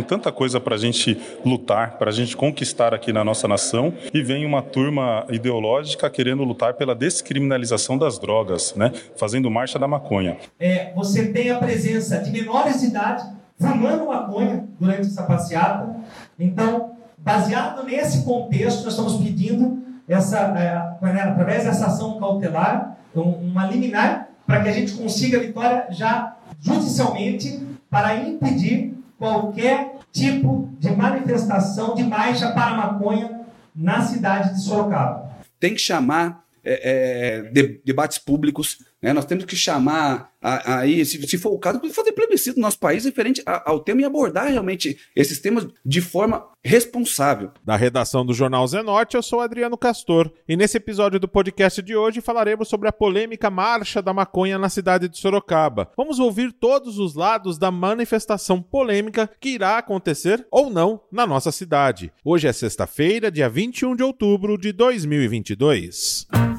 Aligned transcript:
tem 0.00 0.02
tanta 0.02 0.32
coisa 0.32 0.58
para 0.58 0.74
a 0.74 0.78
gente 0.78 1.18
lutar, 1.44 1.98
para 1.98 2.10
a 2.10 2.12
gente 2.12 2.36
conquistar 2.36 2.94
aqui 2.94 3.12
na 3.12 3.22
nossa 3.22 3.46
nação, 3.46 3.92
e 4.12 4.22
vem 4.22 4.46
uma 4.46 4.62
turma 4.62 5.26
ideológica 5.30 6.08
querendo 6.08 6.42
lutar 6.42 6.74
pela 6.74 6.94
descriminalização 6.94 7.98
das 7.98 8.18
drogas, 8.18 8.74
né? 8.74 8.92
Fazendo 9.16 9.50
marcha 9.50 9.78
da 9.78 9.86
maconha. 9.86 10.38
É, 10.58 10.92
você 10.94 11.26
tem 11.26 11.50
a 11.50 11.58
presença 11.58 12.18
de 12.18 12.30
menores 12.30 12.80
de 12.80 12.86
idade 12.86 13.24
fumando 13.58 14.06
maconha 14.06 14.64
durante 14.78 15.02
essa 15.02 15.22
passeata. 15.24 15.94
Então, 16.38 16.92
baseado 17.18 17.84
nesse 17.84 18.24
contexto, 18.24 18.84
nós 18.84 18.94
estamos 18.94 19.16
pedindo 19.18 19.78
essa, 20.08 20.38
é, 20.38 21.12
né, 21.12 21.20
através 21.20 21.64
dessa 21.64 21.86
ação 21.86 22.18
cautelar, 22.18 22.96
uma 23.14 23.66
liminar, 23.66 24.28
para 24.46 24.62
que 24.62 24.68
a 24.68 24.72
gente 24.72 24.94
consiga 24.94 25.36
a 25.36 25.40
vitória 25.40 25.86
já 25.90 26.36
judicialmente 26.60 27.60
para 27.90 28.16
impedir 28.16 28.99
qualquer 29.20 29.96
tipo 30.10 30.70
de 30.78 30.90
manifestação 30.90 31.94
de 31.94 32.02
marcha 32.02 32.50
para 32.52 32.74
maconha 32.74 33.42
na 33.76 34.00
cidade 34.00 34.54
de 34.54 34.62
Sorocaba. 34.62 35.30
Tem 35.60 35.74
que 35.74 35.80
chamar 35.80 36.42
é, 36.64 37.42
é, 37.44 37.50
de, 37.50 37.82
debates 37.84 38.16
públicos, 38.16 38.78
né? 39.02 39.12
nós 39.12 39.24
temos 39.24 39.44
que 39.44 39.56
chamar 39.56 40.30
aí, 40.42 41.04
se, 41.04 41.20
se, 41.26 41.38
for 41.38 41.50
o 41.50 41.58
caso, 41.58 41.80
fazer 41.90 42.12
plebiscito 42.12 42.56
no 42.56 42.62
nosso 42.62 42.78
país 42.78 43.04
referente 43.04 43.42
ao 43.44 43.80
tema 43.80 44.00
e 44.00 44.04
abordar 44.04 44.48
realmente 44.48 44.98
esses 45.14 45.38
temas 45.38 45.66
de 45.84 46.00
forma 46.00 46.46
responsável. 46.64 47.50
Da 47.64 47.76
redação 47.76 48.24
do 48.24 48.32
Jornal 48.32 48.66
Zenorte, 48.66 49.16
eu 49.16 49.22
sou 49.22 49.40
Adriano 49.40 49.76
Castor 49.76 50.30
e 50.48 50.56
nesse 50.56 50.78
episódio 50.78 51.20
do 51.20 51.28
podcast 51.28 51.82
de 51.82 51.94
hoje 51.94 52.20
falaremos 52.20 52.68
sobre 52.68 52.88
a 52.88 52.92
polêmica 52.92 53.50
marcha 53.50 54.00
da 54.00 54.12
maconha 54.12 54.58
na 54.58 54.68
cidade 54.68 55.08
de 55.08 55.18
Sorocaba. 55.18 55.90
Vamos 55.96 56.18
ouvir 56.18 56.52
todos 56.52 56.98
os 56.98 57.14
lados 57.14 57.58
da 57.58 57.70
manifestação 57.70 58.62
polêmica 58.62 59.30
que 59.38 59.50
irá 59.50 59.78
acontecer 59.78 60.46
ou 60.50 60.70
não 60.70 61.02
na 61.12 61.26
nossa 61.26 61.52
cidade. 61.52 62.12
Hoje 62.24 62.48
é 62.48 62.52
sexta-feira, 62.52 63.30
dia 63.30 63.48
21 63.48 63.94
de 63.94 64.02
outubro 64.02 64.56
de 64.58 64.72
2022. 64.72 66.49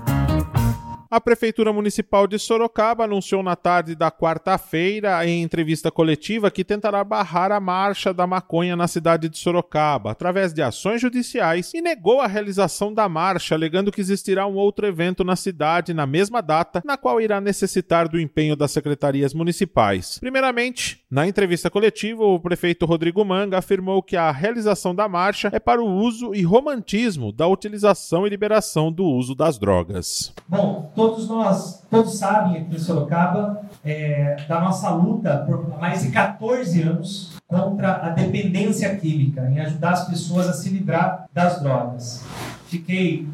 A 1.11 1.19
Prefeitura 1.19 1.73
Municipal 1.73 2.25
de 2.25 2.39
Sorocaba 2.39 3.03
anunciou 3.03 3.43
na 3.43 3.53
tarde 3.53 3.95
da 3.95 4.09
quarta-feira, 4.09 5.27
em 5.27 5.43
entrevista 5.43 5.91
coletiva, 5.91 6.49
que 6.49 6.63
tentará 6.63 7.03
barrar 7.03 7.51
a 7.51 7.59
marcha 7.59 8.13
da 8.13 8.25
maconha 8.25 8.77
na 8.77 8.87
cidade 8.87 9.27
de 9.27 9.37
Sorocaba, 9.37 10.11
através 10.11 10.53
de 10.53 10.61
ações 10.61 11.01
judiciais, 11.01 11.73
e 11.73 11.81
negou 11.81 12.21
a 12.21 12.27
realização 12.27 12.93
da 12.93 13.09
marcha, 13.09 13.55
alegando 13.55 13.91
que 13.91 13.99
existirá 13.99 14.47
um 14.47 14.55
outro 14.55 14.87
evento 14.87 15.25
na 15.25 15.35
cidade 15.35 15.93
na 15.93 16.05
mesma 16.05 16.39
data, 16.41 16.81
na 16.85 16.95
qual 16.95 17.19
irá 17.19 17.41
necessitar 17.41 18.07
do 18.07 18.17
empenho 18.17 18.55
das 18.55 18.71
secretarias 18.71 19.33
municipais. 19.33 20.17
Primeiramente, 20.17 21.03
na 21.11 21.27
entrevista 21.27 21.69
coletiva, 21.69 22.23
o 22.23 22.39
prefeito 22.39 22.85
Rodrigo 22.85 23.25
Manga 23.25 23.57
afirmou 23.57 24.01
que 24.01 24.15
a 24.15 24.31
realização 24.31 24.95
da 24.95 25.09
marcha 25.09 25.49
é 25.51 25.59
para 25.59 25.83
o 25.83 25.93
uso 25.93 26.33
e 26.33 26.41
romantismo 26.41 27.33
da 27.33 27.47
utilização 27.47 28.25
e 28.25 28.29
liberação 28.29 28.89
do 28.89 29.03
uso 29.03 29.35
das 29.35 29.59
drogas. 29.59 30.33
Bom, 30.47 31.00
todos 31.02 31.27
nós, 31.27 31.83
todos 31.89 32.16
sabem 32.16 32.61
aqui 32.61 32.75
em 32.75 32.80
Sorocaba 32.80 33.61
é, 33.83 34.38
da 34.47 34.61
nossa 34.61 34.91
luta 34.91 35.44
por 35.47 35.80
mais 35.80 36.03
de 36.03 36.11
14 36.11 36.80
anos 36.83 37.31
contra 37.47 38.05
a 38.05 38.09
dependência 38.09 38.95
química, 38.97 39.49
em 39.49 39.59
ajudar 39.59 39.94
as 39.94 40.07
pessoas 40.07 40.47
a 40.47 40.53
se 40.53 40.69
livrar 40.69 41.25
das 41.33 41.59
drogas. 41.59 42.23
Fiquei, 42.67 43.27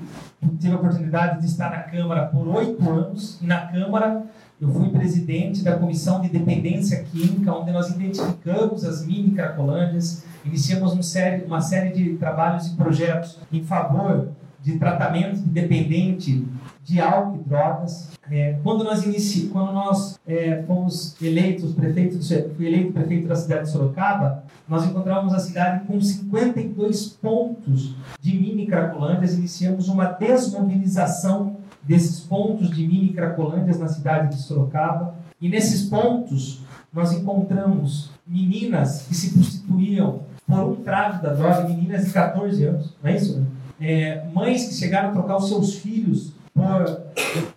tive 0.61 0.73
a 0.73 0.77
oportunidade 0.77 1.41
de 1.41 1.45
estar 1.45 1.69
na 1.69 1.79
Câmara 1.79 2.27
por 2.27 2.47
oito 2.47 2.89
anos, 2.89 3.37
e 3.41 3.45
na 3.45 3.67
Câmara 3.67 4.23
eu 4.61 4.69
fui 4.69 4.89
presidente 4.89 5.61
da 5.61 5.75
Comissão 5.75 6.21
de 6.21 6.29
Dependência 6.29 7.03
Química, 7.03 7.53
onde 7.53 7.71
nós 7.71 7.89
identificamos 7.89 8.85
as 8.85 9.05
mini 9.05 9.31
cracolândias, 9.31 10.23
iniciamos 10.45 10.93
uma 10.93 11.03
série, 11.03 11.43
uma 11.43 11.59
série 11.59 11.91
de 11.91 12.15
trabalhos 12.15 12.67
e 12.67 12.75
projetos 12.75 13.37
em 13.51 13.61
favor 13.61 14.29
de 14.67 14.77
tratamento 14.77 15.37
de 15.37 15.49
dependente 15.49 16.45
de 16.83 16.99
álcool 16.99 17.37
e 17.37 17.49
drogas. 17.49 18.11
É, 18.29 18.59
quando 18.61 18.83
nós 18.83 19.05
inici... 19.05 19.47
quando 19.47 19.71
nós 19.71 20.19
é, 20.27 20.61
fomos 20.67 21.15
eleitos 21.21 21.73
prefeito, 21.73 22.19
fui 22.53 22.67
eleito 22.67 22.91
prefeito 22.91 23.29
da 23.29 23.35
cidade 23.35 23.63
de 23.63 23.69
Sorocaba, 23.71 24.43
nós 24.67 24.85
encontramos 24.85 25.33
a 25.33 25.39
cidade 25.39 25.85
com 25.85 26.01
52 26.01 27.07
pontos 27.21 27.95
de 28.19 28.37
mini 28.37 28.67
cracolândias, 28.67 29.37
iniciamos 29.37 29.87
uma 29.87 30.03
desmobilização 30.05 31.55
desses 31.81 32.19
pontos 32.19 32.69
de 32.69 32.85
mini 32.85 33.13
cracolândias 33.13 33.79
na 33.79 33.87
cidade 33.87 34.35
de 34.35 34.41
Sorocaba. 34.41 35.15
E 35.39 35.47
nesses 35.47 35.87
pontos 35.87 36.61
nós 36.93 37.13
encontramos 37.13 38.09
meninas 38.27 39.03
que 39.03 39.15
se 39.15 39.33
prostituíam 39.33 40.23
por 40.45 40.59
um 40.59 40.75
tráfico 40.75 41.23
da 41.23 41.33
droga, 41.33 41.69
meninas 41.69 42.05
de 42.05 42.11
14 42.11 42.65
anos, 42.65 42.93
não 43.01 43.09
é 43.09 43.15
isso? 43.15 43.45
É, 43.79 44.23
mães 44.33 44.65
que 44.65 44.73
chegaram 44.73 45.09
a 45.09 45.11
trocar 45.11 45.37
os 45.37 45.47
seus 45.47 45.75
filhos 45.75 46.33
por 46.53 47.07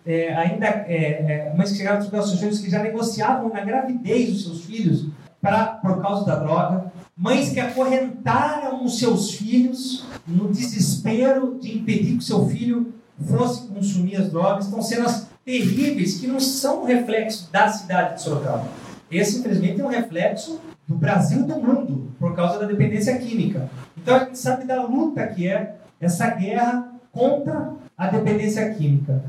é, 0.05 0.33
ainda 0.35 0.67
é, 0.67 1.49
é, 1.49 1.53
mães 1.57 1.71
que 1.71 1.77
chegaram 1.77 1.97
a 1.97 2.01
trocar 2.01 2.19
os 2.19 2.29
seus 2.29 2.39
filhos 2.39 2.59
que 2.59 2.69
já 2.69 2.83
negociavam 2.83 3.49
na 3.49 3.61
gravidez 3.61 4.31
dos 4.31 4.43
seus 4.43 4.65
filhos 4.65 5.07
pra, 5.41 5.65
por 5.65 5.99
causa 6.01 6.23
da 6.23 6.35
droga, 6.35 6.91
mães 7.17 7.49
que 7.49 7.59
acorrentaram 7.59 8.85
os 8.85 8.99
seus 8.99 9.31
filhos 9.31 10.05
no 10.27 10.49
desespero 10.51 11.57
de 11.59 11.75
impedir 11.77 12.17
que 12.17 12.23
seu 12.23 12.47
filho 12.47 12.93
fosse 13.25 13.67
consumir 13.67 14.17
as 14.17 14.29
drogas, 14.29 14.65
estão 14.65 14.81
cenas 14.81 15.27
terríveis 15.43 16.19
que 16.19 16.27
não 16.27 16.39
são 16.39 16.85
reflexo 16.85 17.51
da 17.51 17.67
cidade 17.67 18.15
de 18.15 18.21
Sorocaba. 18.21 18.67
Esse, 19.09 19.39
infelizmente, 19.39 19.81
é 19.81 19.83
um 19.83 19.89
reflexo 19.89 20.61
do 20.87 20.95
Brasil 20.95 21.41
e 21.41 21.43
do 21.43 21.55
mundo, 21.55 22.11
por 22.19 22.35
causa 22.35 22.59
da 22.59 22.65
dependência 22.65 23.17
química. 23.17 23.69
Então, 23.97 24.15
a 24.15 24.19
gente 24.19 24.37
sabe 24.37 24.65
da 24.65 24.83
luta 24.83 25.25
que 25.27 25.47
é 25.47 25.75
essa 26.01 26.27
guerra 26.31 26.91
contra 27.11 27.73
a 27.97 28.07
dependência 28.07 28.73
química. 28.73 29.23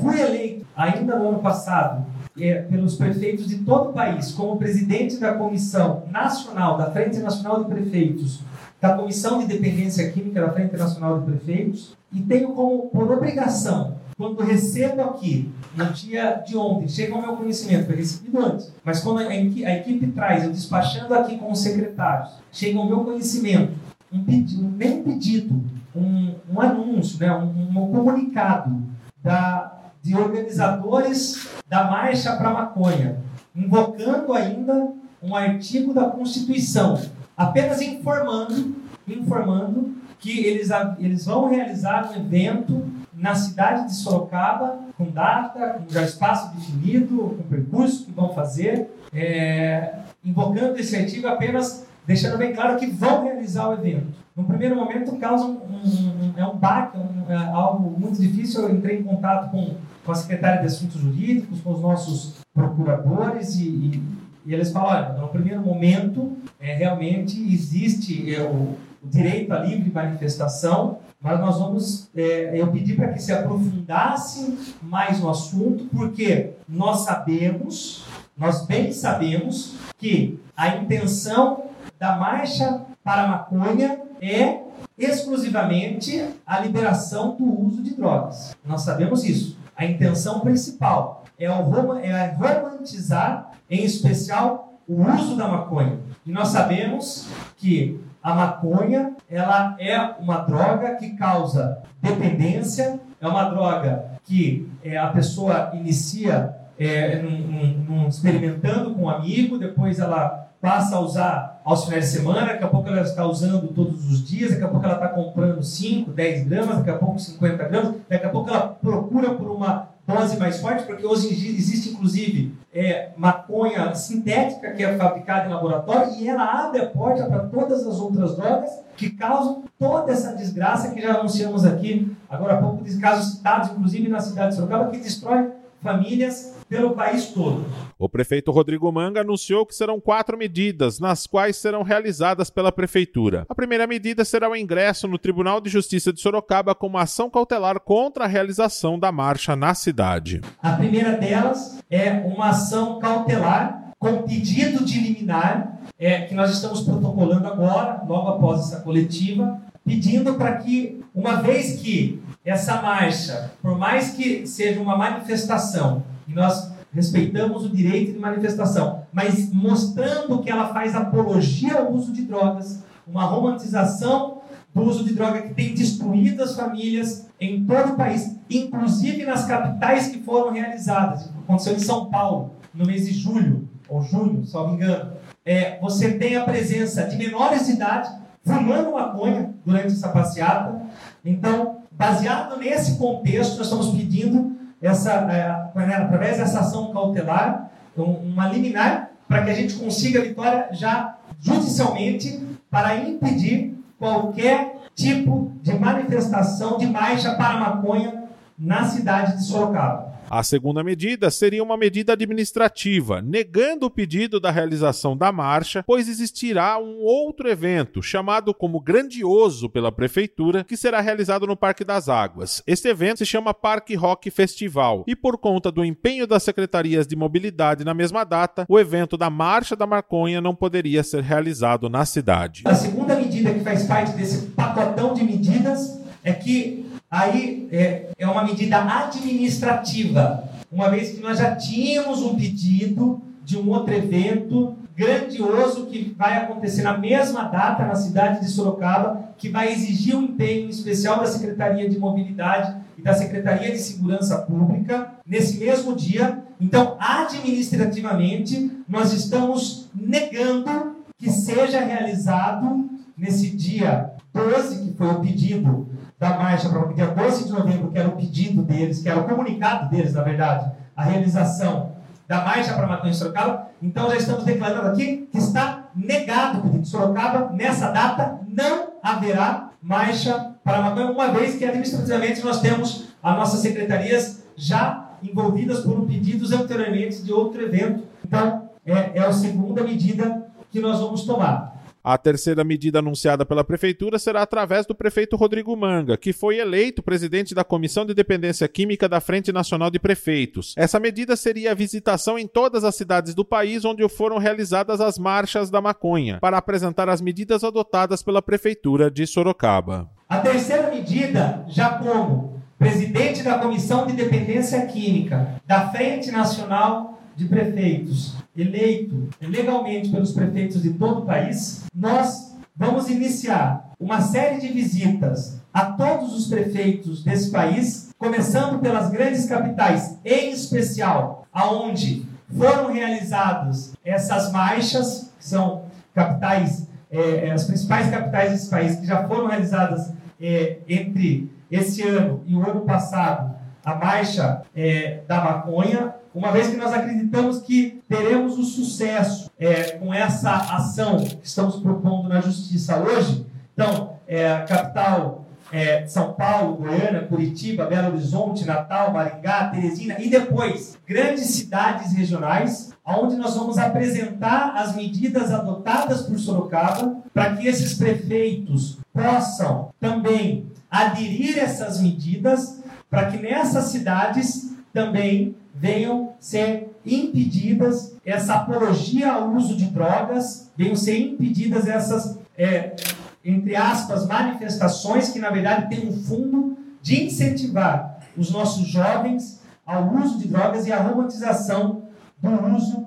Fui 0.00 0.20
eleito 0.20 0.66
ainda 0.76 1.18
no 1.18 1.28
ano 1.28 1.38
passado 1.38 2.04
é, 2.38 2.62
pelos 2.62 2.96
prefeitos 2.96 3.48
de 3.48 3.58
todo 3.58 3.90
o 3.90 3.92
país 3.92 4.32
como 4.32 4.58
presidente 4.58 5.18
da 5.18 5.34
Comissão 5.34 6.02
Nacional, 6.10 6.76
da 6.76 6.90
Frente 6.90 7.18
Nacional 7.18 7.64
de 7.64 7.70
Prefeitos, 7.70 8.40
da 8.80 8.94
Comissão 8.94 9.38
de 9.38 9.46
Dependência 9.46 10.10
Química 10.10 10.40
da 10.42 10.52
Frente 10.52 10.76
Nacional 10.76 11.20
de 11.20 11.26
Prefeitos, 11.26 11.96
e 12.12 12.20
tenho 12.20 12.52
como 12.52 12.90
por 12.90 13.10
obrigação, 13.10 13.96
quando 14.16 14.42
recebo 14.42 15.02
aqui, 15.02 15.50
no 15.76 15.86
dia 15.86 16.42
de 16.46 16.56
ontem, 16.56 16.88
chega 16.88 17.14
ao 17.14 17.22
meu 17.22 17.36
conhecimento, 17.36 17.86
foi 17.86 17.96
recebido 17.96 18.38
antes, 18.38 18.72
mas 18.84 19.00
quando 19.00 19.18
a 19.18 19.34
equipe, 19.34 19.64
a 19.64 19.76
equipe 19.76 20.06
traz, 20.08 20.44
eu 20.44 20.50
despachando 20.50 21.14
aqui 21.14 21.38
com 21.38 21.50
os 21.50 21.60
secretários, 21.60 22.32
chega 22.52 22.78
ao 22.78 22.86
meu 22.86 23.00
conhecimento 23.00 23.72
um 24.12 24.22
pedido, 24.22 24.68
pedido, 24.78 25.64
um, 25.94 26.34
um 26.52 26.60
anúncio, 26.60 27.18
né, 27.18 27.32
um, 27.32 27.70
um 27.70 27.92
comunicado 27.92 28.82
da, 29.22 29.72
de 30.02 30.14
organizadores 30.16 31.48
da 31.68 31.84
Marcha 31.84 32.36
para 32.36 32.50
Maconha, 32.50 33.18
invocando 33.54 34.32
ainda 34.32 34.92
um 35.22 35.34
artigo 35.34 35.94
da 35.94 36.10
Constituição, 36.10 37.00
apenas 37.36 37.80
informando, 37.80 38.76
informando 39.06 39.94
que 40.18 40.44
eles, 40.44 40.70
eles 40.98 41.26
vão 41.26 41.48
realizar 41.48 42.10
um 42.10 42.16
evento 42.16 42.86
na 43.12 43.34
cidade 43.34 43.86
de 43.86 43.94
Sorocaba, 43.94 44.80
com 44.98 45.10
data, 45.10 45.78
com 45.78 45.92
já 45.92 46.02
espaço 46.02 46.54
definido, 46.54 47.36
com 47.36 47.42
percurso 47.48 48.04
que 48.04 48.12
vão 48.12 48.34
fazer, 48.34 48.90
é, 49.12 49.94
invocando 50.24 50.78
esse 50.78 50.96
artigo 50.96 51.26
apenas 51.26 51.86
deixando 52.06 52.36
bem 52.36 52.52
claro 52.52 52.78
que 52.78 52.86
vão 52.86 53.24
realizar 53.24 53.68
o 53.68 53.74
evento. 53.74 54.23
No 54.36 54.44
primeiro 54.44 54.74
momento, 54.74 55.16
causa 55.16 55.44
um, 55.44 55.58
um, 55.58 56.34
é 56.36 56.44
um 56.44 56.56
baque, 56.56 56.98
um, 56.98 57.30
é 57.30 57.36
algo 57.36 57.88
muito 57.98 58.20
difícil. 58.20 58.62
Eu 58.62 58.74
entrei 58.74 58.98
em 58.98 59.04
contato 59.04 59.48
com, 59.52 59.76
com 60.04 60.10
a 60.10 60.14
secretária 60.14 60.60
de 60.60 60.66
Assuntos 60.66 61.00
Jurídicos, 61.00 61.60
com 61.60 61.72
os 61.72 61.80
nossos 61.80 62.40
procuradores, 62.52 63.54
e, 63.54 63.68
e, 63.68 64.02
e 64.44 64.52
eles 64.52 64.72
falaram: 64.72 65.12
olha, 65.12 65.22
no 65.22 65.28
primeiro 65.28 65.60
momento, 65.60 66.36
é, 66.58 66.74
realmente 66.74 67.40
existe 67.40 68.34
é, 68.34 68.42
o, 68.42 68.74
o, 69.04 69.08
direito 69.08 69.52
à 69.52 69.60
livre 69.60 69.88
manifestação, 69.92 70.98
mas 71.20 71.38
nós 71.38 71.60
vamos. 71.60 72.10
É, 72.12 72.60
eu 72.60 72.66
pedi 72.72 72.94
para 72.94 73.12
que 73.12 73.22
se 73.22 73.32
aprofundasse 73.32 74.58
mais 74.82 75.20
no 75.20 75.30
assunto, 75.30 75.84
porque 75.94 76.54
nós 76.68 77.04
sabemos, 77.04 78.04
nós 78.36 78.66
bem 78.66 78.90
sabemos, 78.90 79.76
que 79.96 80.40
a 80.56 80.76
intenção 80.76 81.66
da 82.00 82.16
marcha 82.16 82.84
para 83.04 83.28
maconha 83.28 84.00
é 84.20 84.62
exclusivamente 84.96 86.26
a 86.46 86.58
liberação 86.58 87.36
do 87.36 87.44
uso 87.44 87.82
de 87.82 87.94
drogas. 87.94 88.56
Nós 88.64 88.82
sabemos 88.82 89.24
isso. 89.24 89.58
A 89.76 89.84
intenção 89.84 90.40
principal 90.40 91.24
é, 91.38 91.50
o, 91.50 91.94
é 91.98 92.32
romantizar, 92.32 93.50
em 93.68 93.84
especial, 93.84 94.72
o 94.88 95.02
uso 95.02 95.36
da 95.36 95.46
maconha. 95.46 95.98
E 96.24 96.32
nós 96.32 96.48
sabemos 96.48 97.28
que 97.56 98.00
a 98.22 98.34
maconha 98.34 99.14
ela 99.28 99.76
é 99.78 99.98
uma 100.18 100.38
droga 100.38 100.96
que 100.96 101.10
causa 101.10 101.82
dependência, 102.00 103.00
é 103.20 103.28
uma 103.28 103.44
droga 103.50 104.12
que 104.24 104.68
é, 104.82 104.96
a 104.96 105.08
pessoa 105.08 105.72
inicia 105.74 106.56
é, 106.78 107.20
num, 107.20 107.38
num, 107.38 107.66
num, 107.84 108.08
experimentando 108.08 108.94
com 108.94 109.02
um 109.02 109.10
amigo, 109.10 109.58
depois 109.58 109.98
ela 109.98 110.48
passa 110.64 110.96
a 110.96 111.00
usar 111.00 111.60
aos 111.62 111.84
finais 111.84 112.06
de 112.06 112.16
semana, 112.16 112.46
daqui 112.46 112.64
a 112.64 112.68
pouco 112.68 112.88
ela 112.88 113.02
está 113.02 113.26
usando 113.26 113.68
todos 113.68 114.10
os 114.10 114.26
dias, 114.26 114.50
daqui 114.50 114.64
a 114.64 114.68
pouco 114.68 114.86
ela 114.86 114.94
está 114.94 115.08
comprando 115.08 115.62
5, 115.62 116.10
10 116.10 116.48
gramas, 116.48 116.78
daqui 116.78 116.88
a 116.88 116.96
pouco 116.96 117.18
50 117.18 117.68
gramas, 117.68 117.94
daqui 118.08 118.24
a 118.24 118.30
pouco 118.30 118.48
ela 118.48 118.68
procura 118.68 119.34
por 119.34 119.50
uma 119.50 119.88
dose 120.06 120.38
mais 120.38 120.58
forte, 120.60 120.84
porque 120.84 121.04
hoje 121.04 121.28
existe 121.28 121.90
inclusive 121.90 122.56
é, 122.72 123.10
maconha 123.14 123.94
sintética 123.94 124.72
que 124.72 124.82
é 124.82 124.96
fabricada 124.96 125.46
em 125.46 125.52
laboratório 125.52 126.14
e 126.14 126.26
ela 126.26 126.66
abre 126.66 126.80
a 126.80 126.86
porta 126.86 127.26
para 127.26 127.40
todas 127.40 127.86
as 127.86 128.00
outras 128.00 128.34
drogas 128.34 128.70
que 128.96 129.10
causam 129.10 129.64
toda 129.78 130.12
essa 130.12 130.34
desgraça 130.34 130.92
que 130.92 131.00
já 131.00 131.14
anunciamos 131.14 131.66
aqui 131.66 132.16
agora 132.28 132.54
há 132.54 132.56
pouco, 132.62 132.84
de 132.84 132.98
casos 132.98 133.34
citados 133.34 133.70
inclusive 133.70 134.08
na 134.08 134.20
cidade 134.20 134.50
de 134.50 134.56
Sorocaba, 134.56 134.90
que 134.90 134.98
destrói 134.98 135.50
famílias 135.82 136.53
pelo 136.74 136.90
país 136.90 137.26
todo. 137.26 137.64
O 137.96 138.08
prefeito 138.08 138.50
Rodrigo 138.50 138.90
Manga 138.90 139.20
anunciou 139.20 139.64
que 139.64 139.76
serão 139.76 140.00
quatro 140.00 140.36
medidas, 140.36 140.98
nas 140.98 141.24
quais 141.24 141.56
serão 141.56 141.84
realizadas 141.84 142.50
pela 142.50 142.72
prefeitura. 142.72 143.46
A 143.48 143.54
primeira 143.54 143.86
medida 143.86 144.24
será 144.24 144.50
o 144.50 144.56
ingresso 144.56 145.06
no 145.06 145.16
Tribunal 145.16 145.60
de 145.60 145.70
Justiça 145.70 146.12
de 146.12 146.20
Sorocaba 146.20 146.74
com 146.74 146.88
uma 146.88 147.02
ação 147.02 147.30
cautelar 147.30 147.78
contra 147.78 148.24
a 148.24 148.26
realização 148.26 148.98
da 148.98 149.12
marcha 149.12 149.54
na 149.54 149.72
cidade. 149.72 150.40
A 150.60 150.72
primeira 150.72 151.12
delas 151.12 151.78
é 151.88 152.10
uma 152.10 152.48
ação 152.48 152.98
cautelar 152.98 153.92
com 153.96 154.22
pedido 154.22 154.84
de 154.84 154.98
liminar, 154.98 155.78
é, 155.96 156.22
que 156.22 156.34
nós 156.34 156.50
estamos 156.50 156.80
protocolando 156.80 157.46
agora, 157.46 158.02
logo 158.04 158.28
após 158.30 158.62
essa 158.62 158.80
coletiva, 158.80 159.62
pedindo 159.86 160.34
para 160.34 160.56
que, 160.56 161.00
uma 161.14 161.36
vez 161.36 161.80
que 161.80 162.20
essa 162.44 162.82
marcha, 162.82 163.52
por 163.62 163.78
mais 163.78 164.10
que 164.10 164.44
seja 164.46 164.80
uma 164.80 164.96
manifestação, 164.98 166.02
e 166.26 166.32
nós 166.32 166.72
respeitamos 166.92 167.64
o 167.64 167.68
direito 167.68 168.12
de 168.12 168.18
manifestação, 168.18 169.02
mas 169.12 169.52
mostrando 169.52 170.40
que 170.40 170.50
ela 170.50 170.72
faz 170.72 170.94
apologia 170.94 171.78
ao 171.78 171.92
uso 171.92 172.12
de 172.12 172.22
drogas, 172.22 172.84
uma 173.06 173.24
romantização 173.24 174.42
do 174.72 174.82
uso 174.82 175.04
de 175.04 175.14
droga 175.14 175.42
que 175.42 175.54
tem 175.54 175.74
destruído 175.74 176.42
as 176.42 176.56
famílias 176.56 177.26
em 177.40 177.64
todo 177.64 177.92
o 177.92 177.96
país, 177.96 178.36
inclusive 178.48 179.24
nas 179.24 179.44
capitais 179.46 180.08
que 180.08 180.20
foram 180.20 180.52
realizadas. 180.52 181.30
Aconteceu 181.44 181.74
em 181.74 181.80
São 181.80 182.06
Paulo, 182.06 182.54
no 182.72 182.86
mês 182.86 183.06
de 183.06 183.12
julho, 183.12 183.68
ou 183.88 184.02
junho, 184.02 184.44
se 184.44 184.54
não 184.54 184.68
me 184.68 184.74
engano. 184.74 185.12
É, 185.44 185.78
você 185.80 186.12
tem 186.12 186.36
a 186.36 186.44
presença 186.44 187.04
de 187.04 187.16
menores 187.16 187.66
de 187.66 187.72
idade 187.72 188.10
fumando 188.44 188.92
maconha 188.92 189.54
durante 189.64 189.88
essa 189.88 190.08
passeata. 190.08 190.82
Então, 191.24 191.78
baseado 191.92 192.58
nesse 192.58 192.96
contexto, 192.98 193.56
nós 193.56 193.66
estamos 193.66 193.90
pedindo 193.90 194.56
essa, 194.86 195.12
é, 195.12 195.86
né, 195.86 195.94
através 195.96 196.38
dessa 196.38 196.60
ação 196.60 196.92
cautelar, 196.92 197.70
uma 197.96 198.48
liminar, 198.48 199.10
para 199.26 199.42
que 199.42 199.50
a 199.50 199.54
gente 199.54 199.74
consiga 199.74 200.20
a 200.20 200.22
vitória 200.22 200.68
já 200.72 201.16
judicialmente 201.40 202.40
para 202.70 202.96
impedir 202.96 203.74
qualquer 203.98 204.76
tipo 204.94 205.52
de 205.62 205.72
manifestação 205.78 206.76
de 206.76 206.86
marcha 206.86 207.34
para 207.34 207.58
maconha 207.58 208.24
na 208.58 208.84
cidade 208.84 209.38
de 209.38 209.44
Sorocaba. 209.44 210.13
A 210.30 210.42
segunda 210.42 210.82
medida 210.82 211.30
seria 211.30 211.62
uma 211.62 211.76
medida 211.76 212.12
administrativa, 212.12 213.20
negando 213.20 213.86
o 213.86 213.90
pedido 213.90 214.40
da 214.40 214.50
realização 214.50 215.16
da 215.16 215.30
marcha, 215.30 215.84
pois 215.86 216.08
existirá 216.08 216.78
um 216.78 217.02
outro 217.02 217.48
evento, 217.48 218.02
chamado 218.02 218.52
como 218.54 218.80
Grandioso 218.80 219.68
pela 219.68 219.92
Prefeitura, 219.92 220.64
que 220.64 220.76
será 220.76 221.00
realizado 221.00 221.46
no 221.46 221.56
Parque 221.56 221.84
das 221.84 222.08
Águas. 222.08 222.62
Este 222.66 222.88
evento 222.88 223.18
se 223.18 223.26
chama 223.26 223.54
Parque 223.54 223.94
Rock 223.94 224.30
Festival, 224.30 225.04
e 225.06 225.14
por 225.14 225.38
conta 225.38 225.70
do 225.70 225.84
empenho 225.84 226.26
das 226.26 226.42
secretarias 226.42 227.06
de 227.06 227.14
mobilidade 227.14 227.84
na 227.84 227.94
mesma 227.94 228.24
data, 228.24 228.66
o 228.68 228.78
evento 228.78 229.16
da 229.16 229.30
Marcha 229.30 229.76
da 229.76 229.86
Marconha 229.86 230.40
não 230.40 230.54
poderia 230.54 231.02
ser 231.02 231.22
realizado 231.22 231.88
na 231.88 232.04
cidade. 232.04 232.62
A 232.64 232.74
segunda 232.74 233.14
medida 233.14 233.52
que 233.52 233.60
faz 233.60 233.84
parte 233.84 234.16
desse 234.16 234.46
pacotão 234.46 235.14
de 235.14 235.22
medidas 235.22 236.02
é 236.22 236.32
que 236.32 236.86
Aí 237.14 237.68
é, 237.70 238.08
é 238.18 238.26
uma 238.26 238.42
medida 238.42 238.76
administrativa, 238.78 240.48
uma 240.72 240.90
vez 240.90 241.12
que 241.12 241.22
nós 241.22 241.38
já 241.38 241.54
tínhamos 241.54 242.20
um 242.22 242.34
pedido 242.34 243.22
de 243.44 243.56
um 243.56 243.70
outro 243.70 243.94
evento 243.94 244.74
grandioso 244.96 245.86
que 245.86 246.12
vai 246.18 246.38
acontecer 246.38 246.82
na 246.82 246.98
mesma 246.98 247.44
data 247.44 247.86
na 247.86 247.94
cidade 247.94 248.40
de 248.40 248.50
Sorocaba, 248.50 249.28
que 249.38 249.48
vai 249.48 249.72
exigir 249.72 250.16
um 250.16 250.24
empenho 250.24 250.68
especial 250.68 251.20
da 251.20 251.26
Secretaria 251.26 251.88
de 251.88 252.00
Mobilidade 252.00 252.74
e 252.98 253.02
da 253.02 253.14
Secretaria 253.14 253.70
de 253.70 253.78
Segurança 253.78 254.38
Pública 254.38 255.12
nesse 255.24 255.58
mesmo 255.58 255.94
dia. 255.94 256.42
Então, 256.60 256.96
administrativamente, 256.98 258.72
nós 258.88 259.12
estamos 259.12 259.88
negando 259.94 260.96
que 261.16 261.30
seja 261.30 261.78
realizado 261.78 262.90
nesse 263.16 263.50
dia 263.50 264.10
12, 264.32 264.84
que 264.84 264.96
foi 264.96 265.06
o 265.06 265.20
pedido 265.20 265.93
da 266.24 266.38
marcha 266.38 266.70
para 266.70 266.78
o 266.78 266.94
dia 266.94 267.08
12 267.08 267.44
de 267.44 267.52
novembro, 267.52 267.90
que 267.90 267.98
era 267.98 268.08
o 268.08 268.12
pedido 268.12 268.62
deles, 268.62 269.02
que 269.02 269.08
era 269.10 269.20
o 269.20 269.24
comunicado 269.24 269.90
deles, 269.90 270.14
na 270.14 270.22
verdade, 270.22 270.72
a 270.96 271.04
realização 271.04 271.92
da 272.26 272.42
marcha 272.42 272.72
para 272.72 273.06
em 273.06 273.12
Sorocaba. 273.12 273.68
Então 273.82 274.08
já 274.08 274.16
estamos 274.16 274.42
declarando 274.42 274.88
aqui 274.88 275.28
que 275.30 275.36
está 275.36 275.84
negado 275.94 276.60
o 276.60 276.62
pedido 276.62 276.80
de 276.80 276.88
Sorocaba. 276.88 277.52
Nessa 277.52 277.90
data 277.90 278.38
não 278.48 278.94
haverá 279.02 279.68
marcha 279.82 280.52
para 280.64 280.80
maconha, 280.80 281.10
uma 281.10 281.28
vez 281.28 281.56
que 281.56 281.64
administrativamente 281.66 282.42
nós 282.42 282.62
temos 282.62 283.08
as 283.22 283.36
nossas 283.36 283.60
secretarias 283.60 284.42
já 284.56 285.10
envolvidas 285.22 285.80
por 285.80 286.06
pedidos 286.06 286.52
anteriormente 286.52 287.22
de 287.22 287.34
outro 287.34 287.60
evento. 287.60 288.02
Então 288.24 288.70
é, 288.86 289.18
é 289.18 289.20
a 289.20 289.30
segunda 289.30 289.82
medida 289.82 290.46
que 290.70 290.80
nós 290.80 290.98
vamos 291.00 291.24
tomar. 291.24 291.73
A 292.06 292.18
terceira 292.18 292.62
medida 292.62 292.98
anunciada 292.98 293.46
pela 293.46 293.64
Prefeitura 293.64 294.18
será 294.18 294.42
através 294.42 294.84
do 294.84 294.94
prefeito 294.94 295.36
Rodrigo 295.36 295.74
Manga, 295.74 296.18
que 296.18 296.34
foi 296.34 296.58
eleito 296.58 297.02
presidente 297.02 297.54
da 297.54 297.64
Comissão 297.64 298.04
de 298.04 298.12
Dependência 298.12 298.68
Química 298.68 299.08
da 299.08 299.22
Frente 299.22 299.50
Nacional 299.50 299.90
de 299.90 299.98
Prefeitos. 299.98 300.74
Essa 300.76 301.00
medida 301.00 301.34
seria 301.34 301.70
a 301.72 301.74
visitação 301.74 302.38
em 302.38 302.46
todas 302.46 302.84
as 302.84 302.94
cidades 302.94 303.34
do 303.34 303.42
país 303.42 303.86
onde 303.86 304.06
foram 304.06 304.36
realizadas 304.36 305.00
as 305.00 305.18
marchas 305.18 305.70
da 305.70 305.80
maconha, 305.80 306.38
para 306.40 306.58
apresentar 306.58 307.08
as 307.08 307.22
medidas 307.22 307.64
adotadas 307.64 308.22
pela 308.22 308.42
Prefeitura 308.42 309.10
de 309.10 309.26
Sorocaba. 309.26 310.10
A 310.28 310.40
terceira 310.40 310.90
medida, 310.90 311.64
já 311.68 311.88
como 311.88 312.62
presidente 312.78 313.42
da 313.42 313.58
Comissão 313.58 314.06
de 314.06 314.12
Dependência 314.12 314.84
Química 314.88 315.58
da 315.66 315.88
Frente 315.88 316.30
Nacional 316.30 317.18
de 317.36 317.46
Prefeitos 317.46 318.36
eleito 318.56 319.28
legalmente 319.40 320.08
pelos 320.10 320.32
prefeitos 320.32 320.82
de 320.82 320.90
todo 320.94 321.22
o 321.22 321.26
país, 321.26 321.84
nós 321.94 322.56
vamos 322.76 323.08
iniciar 323.10 323.90
uma 323.98 324.20
série 324.20 324.60
de 324.60 324.68
visitas 324.68 325.60
a 325.72 325.86
todos 325.86 326.32
os 326.34 326.46
prefeitos 326.46 327.24
desse 327.24 327.50
país, 327.50 328.10
começando 328.16 328.80
pelas 328.80 329.10
grandes 329.10 329.46
capitais, 329.46 330.18
em 330.24 330.52
especial 330.52 331.46
aonde 331.52 332.26
foram 332.56 332.92
realizadas 332.92 333.94
essas 334.04 334.52
marchas, 334.52 335.32
que 335.38 335.44
são 335.44 335.84
capitais, 336.14 336.86
é, 337.10 337.50
as 337.50 337.64
principais 337.64 338.08
capitais 338.10 338.52
desse 338.52 338.70
país, 338.70 338.96
que 338.96 339.06
já 339.06 339.26
foram 339.26 339.48
realizadas 339.48 340.12
é, 340.40 340.78
entre 340.88 341.50
esse 341.70 342.02
ano 342.02 342.42
e 342.46 342.54
o 342.54 342.68
ano 342.68 342.82
passado, 342.82 343.54
a 343.84 343.94
marcha 343.94 344.62
é, 344.74 345.20
da 345.26 345.42
maconha, 345.44 346.14
uma 346.34 346.50
vez 346.50 346.68
que 346.68 346.76
nós 346.76 346.92
acreditamos 346.92 347.60
que 347.60 348.02
teremos 348.08 348.58
o 348.58 348.64
sucesso 348.64 349.50
é, 349.58 349.92
com 349.92 350.12
essa 350.12 350.50
ação 350.50 351.18
que 351.18 351.46
estamos 351.46 351.76
propondo 351.76 352.28
na 352.28 352.40
justiça 352.40 352.98
hoje. 352.98 353.46
Então, 353.72 354.14
é, 354.26 354.58
capital 354.66 355.44
é, 355.72 356.06
São 356.06 356.32
Paulo, 356.32 356.76
Goiânia, 356.76 357.26
Curitiba, 357.26 357.86
Belo 357.86 358.08
Horizonte, 358.08 358.64
Natal, 358.64 359.12
Maringá, 359.12 359.68
Teresina 359.68 360.16
e 360.20 360.28
depois 360.28 360.98
grandes 361.06 361.46
cidades 361.46 362.12
regionais, 362.12 362.92
onde 363.06 363.36
nós 363.36 363.56
vamos 363.56 363.78
apresentar 363.78 364.74
as 364.76 364.94
medidas 364.94 365.52
adotadas 365.52 366.22
por 366.22 366.38
Sorocaba 366.38 367.16
para 367.32 367.56
que 367.56 367.66
esses 367.66 367.94
prefeitos 367.94 368.98
possam 369.12 369.90
também 370.00 370.66
aderir 370.90 371.58
essas 371.58 372.00
medidas 372.00 372.82
para 373.10 373.26
que 373.26 373.36
nessas 373.36 373.86
cidades 373.86 374.72
também 374.92 375.56
venham 375.84 376.32
ser 376.40 376.96
impedidas 377.04 378.16
essa 378.24 378.54
apologia 378.54 379.30
ao 379.30 379.50
uso 379.50 379.76
de 379.76 379.84
drogas, 379.84 380.70
venham 380.74 380.96
ser 380.96 381.18
impedidas 381.18 381.86
essas, 381.86 382.38
é, 382.56 382.96
entre 383.44 383.76
aspas, 383.76 384.26
manifestações 384.26 385.28
que 385.28 385.38
na 385.38 385.50
verdade 385.50 385.94
têm 385.94 386.08
um 386.08 386.12
fundo 386.12 386.78
de 387.02 387.26
incentivar 387.26 388.18
os 388.34 388.50
nossos 388.50 388.88
jovens 388.88 389.60
ao 389.84 390.10
uso 390.14 390.38
de 390.38 390.48
drogas 390.48 390.86
e 390.86 390.92
à 390.92 391.02
romantização 391.02 392.04
do 392.40 392.74
uso 392.74 393.06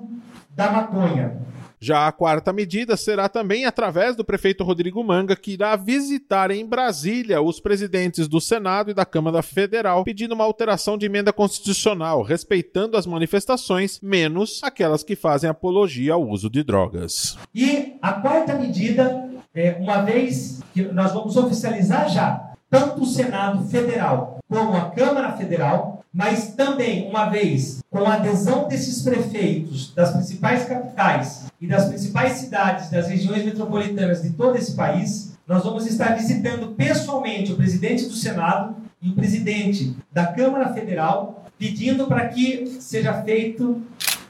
da 0.54 0.70
maconha. 0.70 1.36
Já 1.80 2.08
a 2.08 2.12
quarta 2.12 2.52
medida 2.52 2.96
será 2.96 3.28
também 3.28 3.64
através 3.64 4.16
do 4.16 4.24
prefeito 4.24 4.64
Rodrigo 4.64 5.02
Manga, 5.04 5.36
que 5.36 5.52
irá 5.52 5.76
visitar 5.76 6.50
em 6.50 6.66
Brasília 6.66 7.40
os 7.40 7.60
presidentes 7.60 8.26
do 8.26 8.40
Senado 8.40 8.90
e 8.90 8.94
da 8.94 9.04
Câmara 9.04 9.42
Federal, 9.42 10.04
pedindo 10.04 10.34
uma 10.34 10.44
alteração 10.44 10.98
de 10.98 11.06
emenda 11.06 11.32
constitucional, 11.32 12.22
respeitando 12.22 12.96
as 12.96 13.06
manifestações, 13.06 14.00
menos 14.02 14.60
aquelas 14.62 15.02
que 15.02 15.14
fazem 15.14 15.48
apologia 15.48 16.14
ao 16.14 16.28
uso 16.28 16.50
de 16.50 16.64
drogas. 16.64 17.38
E 17.54 17.96
a 18.02 18.12
quarta 18.14 18.54
medida, 18.54 19.28
é, 19.54 19.76
uma 19.80 20.02
vez 20.02 20.60
que 20.74 20.82
nós 20.82 21.12
vamos 21.12 21.36
oficializar 21.36 22.08
já 22.08 22.48
tanto 22.70 23.02
o 23.02 23.06
Senado 23.06 23.66
Federal 23.68 24.38
como 24.48 24.76
a 24.76 24.90
Câmara 24.90 25.32
Federal, 25.36 26.04
mas 26.12 26.54
também, 26.54 27.08
uma 27.08 27.26
vez 27.26 27.77
com 27.90 28.04
a 28.04 28.14
adesão 28.14 28.68
desses 28.68 29.02
prefeitos 29.02 29.94
das 29.94 30.12
principais 30.12 30.64
capitais 30.66 31.46
e 31.60 31.66
das 31.66 31.88
principais 31.88 32.32
cidades 32.32 32.90
das 32.90 33.08
regiões 33.08 33.44
metropolitanas 33.44 34.22
de 34.22 34.30
todo 34.30 34.56
esse 34.56 34.72
país, 34.72 35.38
nós 35.46 35.64
vamos 35.64 35.86
estar 35.86 36.14
visitando 36.14 36.74
pessoalmente 36.74 37.52
o 37.52 37.56
presidente 37.56 38.04
do 38.04 38.12
Senado 38.12 38.76
e 39.00 39.08
o 39.08 39.14
presidente 39.14 39.96
da 40.12 40.26
Câmara 40.26 40.72
Federal, 40.74 41.44
pedindo 41.58 42.06
para 42.06 42.28
que 42.28 42.66
seja 42.80 43.22
feito 43.22 43.80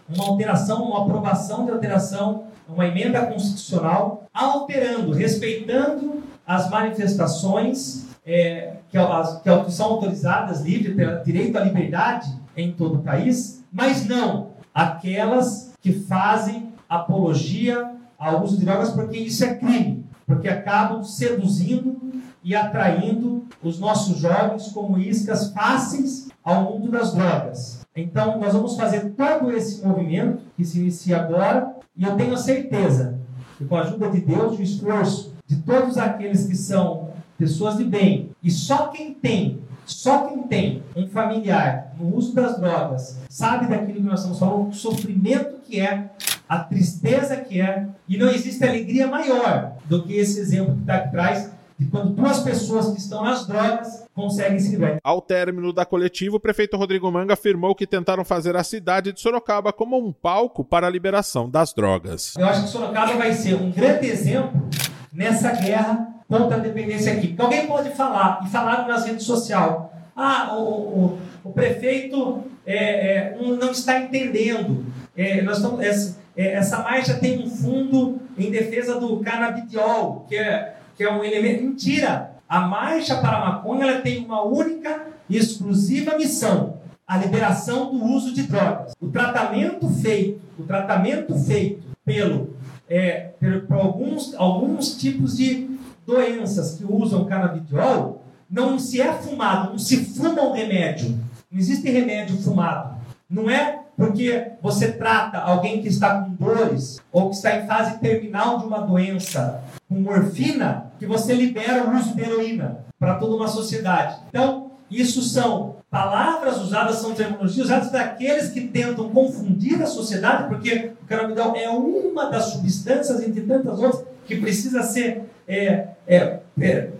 uma 0.08 0.24
alteração, 0.24 0.84
uma 0.84 1.02
aprovação 1.02 1.64
de 1.64 1.72
alteração, 1.72 2.44
uma 2.68 2.86
emenda 2.86 3.26
constitucional, 3.26 4.24
alterando, 4.32 5.12
respeitando 5.12 6.22
as 6.46 6.70
manifestações 6.70 8.06
é, 8.24 8.74
que, 8.90 8.98
que, 8.98 9.72
são 9.72 9.86
autorizadas 9.86 10.60
livre 10.60 10.94
pelo 10.94 11.24
direito 11.24 11.56
à 11.58 11.60
liberdade 11.62 12.30
em 12.62 12.72
todo 12.72 12.96
o 12.96 13.02
país, 13.02 13.64
mas 13.72 14.06
não 14.06 14.50
aquelas 14.74 15.72
que 15.80 15.92
fazem 15.92 16.72
apologia 16.88 17.92
ao 18.18 18.42
uso 18.42 18.58
de 18.58 18.64
drogas, 18.64 18.90
porque 18.90 19.16
isso 19.16 19.44
é 19.44 19.54
crime, 19.54 20.04
porque 20.26 20.48
acabam 20.48 21.04
seduzindo 21.04 21.96
e 22.42 22.54
atraindo 22.54 23.44
os 23.62 23.78
nossos 23.78 24.18
jovens 24.18 24.68
como 24.68 24.98
iscas 24.98 25.52
fáceis 25.52 26.28
ao 26.42 26.64
mundo 26.64 26.90
das 26.90 27.12
drogas. 27.12 27.86
Então, 27.94 28.38
nós 28.38 28.52
vamos 28.52 28.76
fazer 28.76 29.10
todo 29.16 29.50
esse 29.52 29.84
movimento 29.86 30.42
que 30.56 30.64
se 30.64 30.78
inicia 30.78 31.20
agora, 31.20 31.74
e 31.96 32.04
eu 32.04 32.16
tenho 32.16 32.34
a 32.34 32.38
certeza 32.38 33.18
que, 33.56 33.64
com 33.64 33.76
a 33.76 33.82
ajuda 33.82 34.10
de 34.10 34.20
Deus 34.20 34.56
e 34.56 34.62
o 34.62 34.64
esforço 34.64 35.34
de 35.46 35.56
todos 35.56 35.98
aqueles 35.98 36.46
que 36.46 36.56
são 36.56 37.08
pessoas 37.36 37.76
de 37.76 37.84
bem. 37.84 38.30
E 38.42 38.50
só 38.50 38.88
quem 38.88 39.14
tem, 39.14 39.60
só 39.88 40.26
quem 40.26 40.42
tem 40.42 40.82
um 40.94 41.08
familiar 41.08 41.94
no 41.98 42.14
uso 42.14 42.34
das 42.34 42.58
drogas, 42.58 43.18
sabe 43.28 43.66
daquilo 43.66 43.94
que 43.94 44.06
nós 44.06 44.20
estamos 44.20 44.38
falando, 44.38 44.68
o 44.68 44.74
sofrimento 44.74 45.60
que 45.64 45.80
é, 45.80 46.10
a 46.48 46.58
tristeza 46.60 47.36
que 47.36 47.60
é, 47.60 47.86
e 48.08 48.16
não 48.16 48.28
existe 48.28 48.62
alegria 48.64 49.06
maior 49.06 49.72
do 49.86 50.02
que 50.02 50.14
esse 50.14 50.38
exemplo 50.40 50.74
que 50.74 50.80
está 50.80 50.96
aqui 50.96 51.08
atrás, 51.08 51.50
de 51.78 51.86
quando 51.86 52.12
duas 52.12 52.40
pessoas 52.40 52.90
que 52.90 52.98
estão 52.98 53.22
nas 53.22 53.46
drogas 53.46 54.04
conseguem 54.12 54.58
se 54.58 54.70
livrar. 54.70 54.98
Ao 55.02 55.22
término 55.22 55.72
da 55.72 55.84
coletiva, 55.84 56.36
o 56.36 56.40
prefeito 56.40 56.76
Rodrigo 56.76 57.10
Manga 57.10 57.34
afirmou 57.34 57.74
que 57.74 57.86
tentaram 57.86 58.24
fazer 58.24 58.56
a 58.56 58.64
cidade 58.64 59.12
de 59.12 59.20
Sorocaba 59.20 59.72
como 59.72 59.96
um 59.96 60.12
palco 60.12 60.64
para 60.64 60.88
a 60.88 60.90
liberação 60.90 61.48
das 61.48 61.72
drogas. 61.72 62.34
Eu 62.36 62.46
acho 62.46 62.64
que 62.64 62.68
Sorocaba 62.70 63.14
vai 63.14 63.32
ser 63.32 63.54
um 63.54 63.70
grande 63.70 64.08
exemplo 64.08 64.67
nessa 65.12 65.52
guerra 65.52 66.08
contra 66.28 66.56
a 66.56 66.60
dependência 66.60 67.16
química. 67.16 67.42
Alguém 67.42 67.66
pode 67.66 67.90
falar, 67.90 68.40
e 68.44 68.48
falaram 68.48 68.86
nas 68.86 69.06
redes 69.06 69.24
sociais, 69.24 69.76
ah, 70.14 70.56
o, 70.56 70.62
o, 70.62 71.18
o 71.44 71.52
prefeito 71.52 72.44
é, 72.66 72.76
é, 72.76 73.38
não 73.40 73.70
está 73.70 73.98
entendendo. 73.98 74.84
É, 75.16 75.42
nós 75.42 75.56
estamos, 75.56 75.80
essa, 75.80 76.18
é, 76.36 76.52
essa 76.52 76.82
marcha 76.82 77.14
tem 77.14 77.42
um 77.42 77.48
fundo 77.48 78.20
em 78.36 78.50
defesa 78.50 79.00
do 79.00 79.20
canabidiol, 79.20 80.26
que 80.28 80.36
é, 80.36 80.74
que 80.96 81.02
é 81.02 81.12
um 81.12 81.24
elemento. 81.24 81.64
Mentira! 81.64 82.32
A 82.48 82.60
marcha 82.60 83.16
para 83.16 83.36
a 83.36 83.46
maconha 83.46 83.84
ela 83.84 84.00
tem 84.00 84.24
uma 84.24 84.42
única 84.42 85.06
e 85.28 85.36
exclusiva 85.36 86.16
missão: 86.16 86.78
a 87.06 87.16
liberação 87.16 87.90
do 87.90 88.04
uso 88.04 88.34
de 88.34 88.42
drogas. 88.42 88.92
O 89.00 89.08
tratamento 89.08 89.88
feito, 89.88 90.40
o 90.58 90.62
tratamento 90.62 91.38
feito 91.38 91.86
pelo, 92.04 92.56
é, 92.88 93.30
alguns, 93.70 94.34
alguns 94.34 94.96
tipos 94.96 95.36
de 95.36 95.78
doenças 96.06 96.76
que 96.76 96.84
usam 96.84 97.26
canabidiol, 97.26 98.22
não 98.50 98.78
se 98.78 99.00
é 99.00 99.12
fumado, 99.12 99.70
não 99.70 99.78
se 99.78 100.04
fuma 100.04 100.42
um 100.42 100.52
remédio. 100.52 101.18
Não 101.50 101.58
existe 101.58 101.90
remédio 101.90 102.36
fumado. 102.38 102.96
Não 103.28 103.50
é 103.50 103.80
porque 103.96 104.52
você 104.62 104.92
trata 104.92 105.38
alguém 105.38 105.82
que 105.82 105.88
está 105.88 106.22
com 106.22 106.30
dores 106.32 107.00
ou 107.12 107.30
que 107.30 107.36
está 107.36 107.56
em 107.56 107.66
fase 107.66 107.98
terminal 107.98 108.58
de 108.58 108.66
uma 108.66 108.80
doença 108.80 109.62
com 109.88 109.96
morfina 109.96 110.92
que 110.98 111.06
você 111.06 111.34
libera 111.34 111.84
o 111.84 111.96
uso 111.96 112.14
de 112.14 112.22
heroína 112.22 112.84
para 112.98 113.16
toda 113.16 113.36
uma 113.36 113.48
sociedade. 113.48 114.20
Então, 114.28 114.70
isso 114.90 115.20
são 115.22 115.77
palavras 115.90 116.58
usadas, 116.58 116.96
são 116.96 117.14
terminologias 117.14 117.66
usadas 117.66 117.90
daqueles 117.90 118.50
que 118.50 118.60
tentam 118.68 119.08
confundir 119.08 119.82
a 119.82 119.86
sociedade, 119.86 120.48
porque 120.48 120.92
o 121.02 121.06
canabidiol 121.06 121.56
é 121.56 121.68
uma 121.68 122.30
das 122.30 122.46
substâncias, 122.46 123.22
entre 123.22 123.42
tantas 123.42 123.78
outras, 123.78 124.04
que 124.26 124.36
precisa 124.36 124.82
ser 124.82 125.22
é, 125.46 125.88
é, 126.06 126.40
é, 126.60 126.90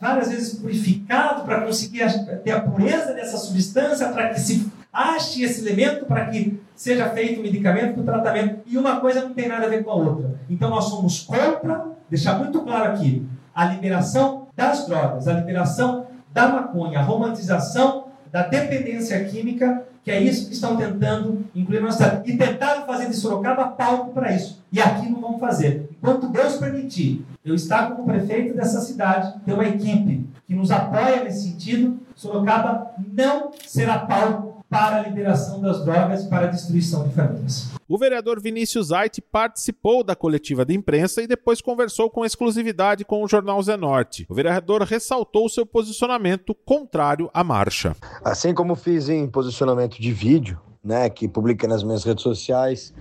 várias 0.00 0.30
vezes 0.30 0.58
purificado 0.58 1.44
para 1.44 1.60
conseguir 1.62 2.04
ter 2.42 2.50
a 2.50 2.60
pureza 2.60 3.12
dessa 3.12 3.36
substância, 3.36 4.08
para 4.08 4.30
que 4.30 4.40
se 4.40 4.68
ache 4.92 5.44
esse 5.44 5.64
elemento, 5.66 6.04
para 6.06 6.26
que 6.26 6.60
seja 6.74 7.08
feito 7.10 7.38
o 7.38 7.42
medicamento 7.42 7.94
para 7.94 8.00
o 8.00 8.04
tratamento. 8.04 8.60
E 8.66 8.76
uma 8.76 9.00
coisa 9.00 9.22
não 9.22 9.32
tem 9.32 9.46
nada 9.48 9.66
a 9.66 9.68
ver 9.68 9.84
com 9.84 9.90
a 9.90 9.94
outra. 9.94 10.40
Então 10.50 10.70
nós 10.70 10.84
somos 10.84 11.20
contra, 11.20 11.86
deixar 12.10 12.38
muito 12.38 12.60
claro 12.62 12.92
aqui, 12.92 13.24
a 13.54 13.66
liberação 13.66 14.48
das 14.56 14.86
drogas, 14.86 15.28
a 15.28 15.34
liberação 15.34 16.06
da 16.32 16.48
maconha, 16.48 17.00
a 17.00 17.02
romantização 17.02 17.97
da 18.30 18.42
dependência 18.42 19.24
química 19.24 19.84
que 20.08 20.12
é 20.12 20.22
isso 20.22 20.46
que 20.46 20.54
estão 20.54 20.74
tentando 20.74 21.44
incluir 21.54 21.82
na 21.82 21.90
cidade. 21.90 22.32
E 22.32 22.34
tentaram 22.34 22.86
fazer 22.86 23.10
de 23.10 23.14
Sorocaba 23.14 23.66
palco 23.66 24.14
para 24.14 24.34
isso. 24.34 24.64
E 24.72 24.80
aqui 24.80 25.06
não 25.06 25.20
vão 25.20 25.38
fazer. 25.38 25.86
Enquanto 25.92 26.30
Deus 26.30 26.56
permitir, 26.56 27.26
eu 27.44 27.54
estar 27.54 27.90
como 27.90 28.06
prefeito 28.06 28.56
dessa 28.56 28.80
cidade, 28.80 29.34
ter 29.44 29.52
uma 29.52 29.68
equipe 29.68 30.26
que 30.46 30.54
nos 30.54 30.70
apoia 30.70 31.24
nesse 31.24 31.50
sentido, 31.50 32.00
Sorocaba 32.14 32.92
não 33.12 33.50
será 33.66 33.98
palco 33.98 34.47
para 34.68 34.96
a 34.96 35.02
liberação 35.02 35.60
das 35.60 35.84
drogas 35.84 36.24
e 36.24 36.28
para 36.28 36.46
a 36.46 36.50
destruição 36.50 37.06
de 37.06 37.14
famílias. 37.14 37.70
O 37.88 37.96
vereador 37.96 38.40
Vinícius 38.40 38.92
Ait 38.92 39.20
participou 39.20 40.04
da 40.04 40.14
coletiva 40.14 40.64
de 40.64 40.74
imprensa 40.74 41.22
e 41.22 41.26
depois 41.26 41.62
conversou 41.62 42.10
com 42.10 42.24
exclusividade 42.24 43.04
com 43.04 43.22
o 43.22 43.28
jornal 43.28 43.62
Zenorte. 43.62 44.26
O 44.28 44.34
vereador 44.34 44.82
ressaltou 44.82 45.48
seu 45.48 45.64
posicionamento 45.64 46.54
contrário 46.54 47.30
à 47.32 47.42
marcha. 47.42 47.96
Assim 48.22 48.52
como 48.52 48.74
fiz 48.74 49.08
em 49.08 49.26
posicionamento 49.26 50.00
de 50.00 50.12
vídeo, 50.12 50.60
né, 50.84 51.08
que 51.10 51.26
publica 51.26 51.66
nas 51.66 51.82
minhas 51.82 52.04
redes 52.04 52.22
sociais, 52.22 52.94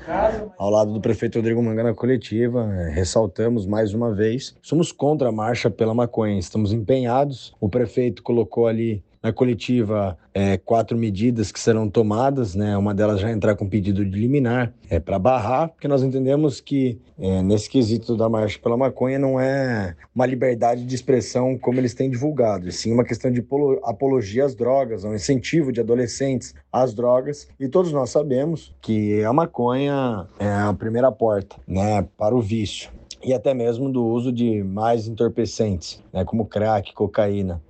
ao 0.57 0.69
lado 0.69 0.91
do 0.93 0.99
prefeito 0.99 1.35
Rodrigo 1.37 1.61
Manga 1.61 1.83
na 1.83 1.93
coletiva, 1.93 2.63
é, 2.73 2.89
ressaltamos 2.89 3.65
mais 3.65 3.93
uma 3.93 4.13
vez, 4.13 4.55
somos 4.61 4.91
contra 4.91 5.29
a 5.29 5.31
marcha 5.31 5.69
pela 5.69 5.93
maconha, 5.93 6.39
estamos 6.39 6.73
empenhados. 6.73 7.53
O 7.59 7.69
prefeito 7.69 8.23
colocou 8.23 8.67
ali 8.67 9.03
na 9.21 9.33
coletiva 9.33 10.17
é, 10.33 10.57
quatro 10.57 10.97
medidas 10.97 11.51
que 11.51 11.59
serão 11.59 11.89
tomadas, 11.89 12.55
né? 12.55 12.77
Uma 12.77 12.93
delas 12.93 13.19
já 13.19 13.31
entrar 13.31 13.55
com 13.55 13.67
pedido 13.67 14.05
de 14.05 14.19
liminar 14.19 14.73
é, 14.89 14.99
para 14.99 15.17
barrar, 15.17 15.69
porque 15.69 15.87
nós 15.87 16.03
entendemos 16.03 16.61
que 16.61 16.99
é, 17.19 17.41
nesse 17.41 17.69
quesito 17.69 18.15
da 18.15 18.29
marcha 18.29 18.59
pela 18.59 18.77
maconha 18.77 19.17
não 19.17 19.39
é 19.39 19.95
uma 20.13 20.25
liberdade 20.25 20.85
de 20.85 20.95
expressão 20.95 21.57
como 21.57 21.79
eles 21.79 21.93
têm 21.93 22.09
divulgado, 22.09 22.67
e 22.67 22.71
sim 22.71 22.91
uma 22.91 23.03
questão 23.03 23.31
de 23.31 23.43
apologia 23.83 24.45
às 24.45 24.55
drogas, 24.55 25.03
um 25.03 25.13
incentivo 25.13 25.71
de 25.71 25.81
adolescentes 25.81 26.53
às 26.71 26.93
drogas. 26.93 27.47
E 27.59 27.67
todos 27.67 27.91
nós 27.91 28.09
sabemos 28.09 28.75
que 28.81 29.23
a 29.23 29.33
maconha 29.33 30.27
é 30.39 30.47
a 30.47 30.73
primeira 30.73 31.11
porta, 31.11 31.55
né, 31.67 32.05
para 32.17 32.35
o 32.35 32.41
vício 32.41 32.91
e 33.23 33.33
até 33.33 33.53
mesmo 33.53 33.91
do 33.91 34.05
uso 34.05 34.31
de 34.31 34.63
mais 34.63 35.07
entorpecentes, 35.07 36.01
né, 36.13 36.23
como 36.23 36.45
crack, 36.45 36.93
cocaína. 36.93 37.61